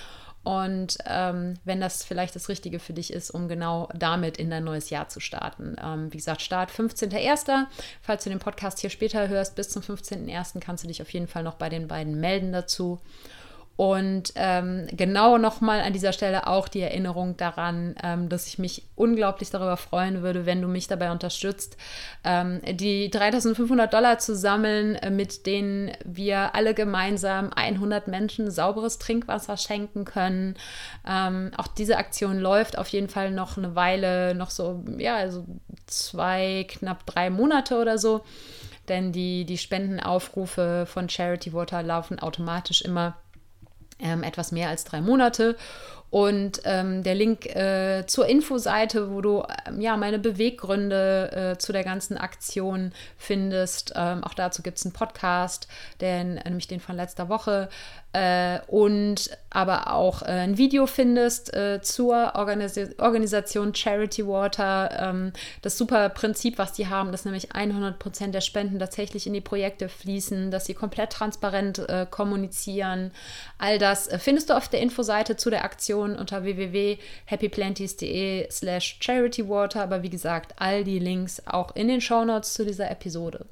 [0.44, 4.64] Und ähm, wenn das vielleicht das Richtige für dich ist, um genau damit in dein
[4.64, 5.76] neues Jahr zu starten.
[5.82, 7.68] Ähm, wie gesagt, Start 15.01.
[8.02, 10.60] Falls du den Podcast hier später hörst, bis zum 15.01.
[10.60, 13.00] kannst du dich auf jeden Fall noch bei den beiden melden dazu.
[13.82, 18.84] Und ähm, genau nochmal an dieser Stelle auch die Erinnerung daran, ähm, dass ich mich
[18.94, 21.78] unglaublich darüber freuen würde, wenn du mich dabei unterstützt,
[22.24, 29.00] ähm, die 3500 Dollar zu sammeln, äh, mit denen wir alle gemeinsam 100 Menschen sauberes
[29.00, 30.58] Trinkwasser schenken können.
[31.04, 35.44] Ähm, auch diese Aktion läuft auf jeden Fall noch eine Weile, noch so, ja, also
[35.88, 38.22] zwei, knapp drei Monate oder so.
[38.90, 43.16] Denn die, die Spendenaufrufe von Charity Water laufen automatisch immer
[44.02, 45.56] ähm, etwas mehr als drei Monate.
[46.12, 51.72] Und ähm, der Link äh, zur Infoseite, wo du ähm, ja meine Beweggründe äh, zu
[51.72, 53.94] der ganzen Aktion findest.
[53.96, 55.70] Ähm, auch dazu gibt es einen Podcast,
[56.02, 57.70] den, nämlich den von letzter Woche,
[58.14, 64.90] äh, und aber auch äh, ein Video findest äh, zur Organis Organisation Charity Water.
[65.00, 69.34] Ähm, das super Prinzip, was die haben, dass nämlich 100 Prozent der Spenden tatsächlich in
[69.34, 73.12] die Projekte fließen, dass sie komplett transparent äh, kommunizieren.
[73.58, 79.84] All das äh, findest du auf der Infoseite zu der Aktion unter www.happyplanties.de slash charitywater.
[79.84, 83.46] Aber wie gesagt, all die Links auch in den Shownotes zu dieser Episode.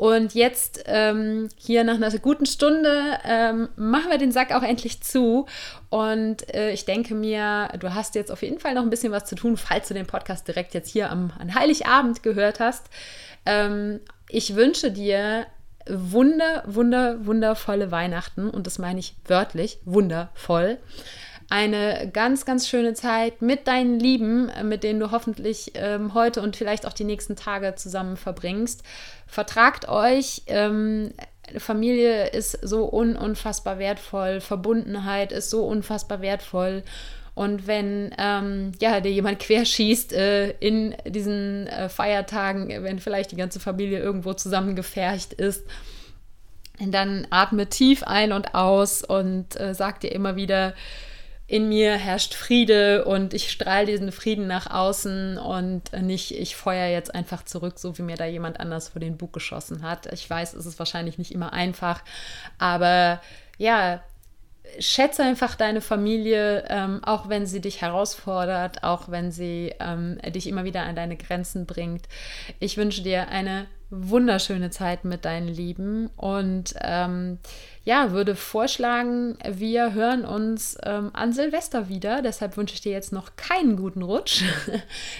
[0.00, 5.02] Und jetzt ähm, hier nach einer guten Stunde ähm, machen wir den Sack auch endlich
[5.02, 5.44] zu.
[5.90, 9.26] Und äh, ich denke mir, du hast jetzt auf jeden Fall noch ein bisschen was
[9.26, 12.86] zu tun, falls du den Podcast direkt jetzt hier am, an Heiligabend gehört hast.
[13.44, 15.44] Ähm, ich wünsche dir
[15.86, 20.78] wunder, wunder, wundervolle Weihnachten und das meine ich wörtlich, wundervoll
[21.50, 26.40] eine ganz, ganz schöne Zeit mit deinen Lieben, äh, mit denen du hoffentlich ähm, heute
[26.40, 28.82] und vielleicht auch die nächsten Tage zusammen verbringst.
[29.26, 30.42] Vertragt euch.
[30.46, 31.12] Ähm,
[31.58, 36.84] Familie ist so un unfassbar wertvoll, Verbundenheit ist so unfassbar wertvoll.
[37.34, 43.36] Und wenn ähm, ja, dir jemand querschießt äh, in diesen äh, Feiertagen, wenn vielleicht die
[43.36, 45.66] ganze Familie irgendwo zusammengefercht ist,
[46.78, 50.74] dann atme tief ein und aus und äh, sag dir immer wieder,
[51.50, 56.86] in mir herrscht Friede und ich strahle diesen Frieden nach außen und nicht, ich feuer
[56.86, 60.06] jetzt einfach zurück, so wie mir da jemand anders vor den Bug geschossen hat.
[60.12, 62.04] Ich weiß, es ist wahrscheinlich nicht immer einfach,
[62.58, 63.20] aber
[63.58, 64.00] ja,
[64.78, 70.46] schätze einfach deine Familie, ähm, auch wenn sie dich herausfordert, auch wenn sie ähm, dich
[70.46, 72.06] immer wieder an deine Grenzen bringt.
[72.60, 77.40] Ich wünsche dir eine wunderschöne Zeit mit deinen Lieben und ähm,
[77.84, 82.20] ja, würde vorschlagen, wir hören uns ähm, an Silvester wieder.
[82.20, 84.44] Deshalb wünsche ich dir jetzt noch keinen guten Rutsch.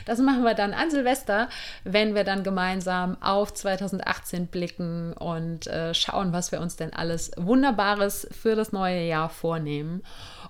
[0.07, 1.49] Das machen wir dann an Silvester,
[1.85, 7.31] wenn wir dann gemeinsam auf 2018 blicken und äh, schauen, was wir uns denn alles
[7.37, 10.03] Wunderbares für das neue Jahr vornehmen.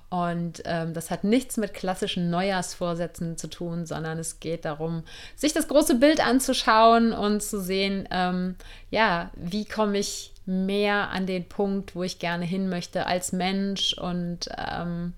[0.08, 5.04] Und ähm, das hat nichts mit klassischen Neujahrsvorsätzen zu tun, sondern es geht darum,
[5.36, 8.56] sich das große Bild anzuschauen und zu sehen, ähm,
[8.90, 13.94] ja, wie komme ich mehr an den Punkt, wo ich gerne hin möchte als Mensch
[13.94, 15.14] und ähm,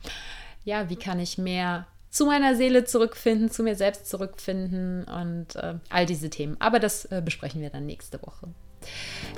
[0.64, 5.74] ja, wie kann ich mehr zu meiner Seele zurückfinden, zu mir selbst zurückfinden und äh,
[5.88, 6.56] all diese Themen.
[6.60, 8.48] Aber das äh, besprechen wir dann nächste Woche.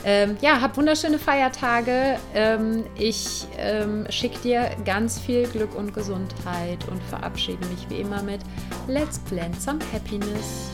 [0.04, 2.18] Ähm, ja, hab wunderschöne Feiertage.
[2.34, 8.22] Ähm, ich ähm, schicke dir ganz viel Glück und Gesundheit und verabschiede mich wie immer
[8.22, 8.40] mit
[8.88, 10.70] Let's Plan some Happiness.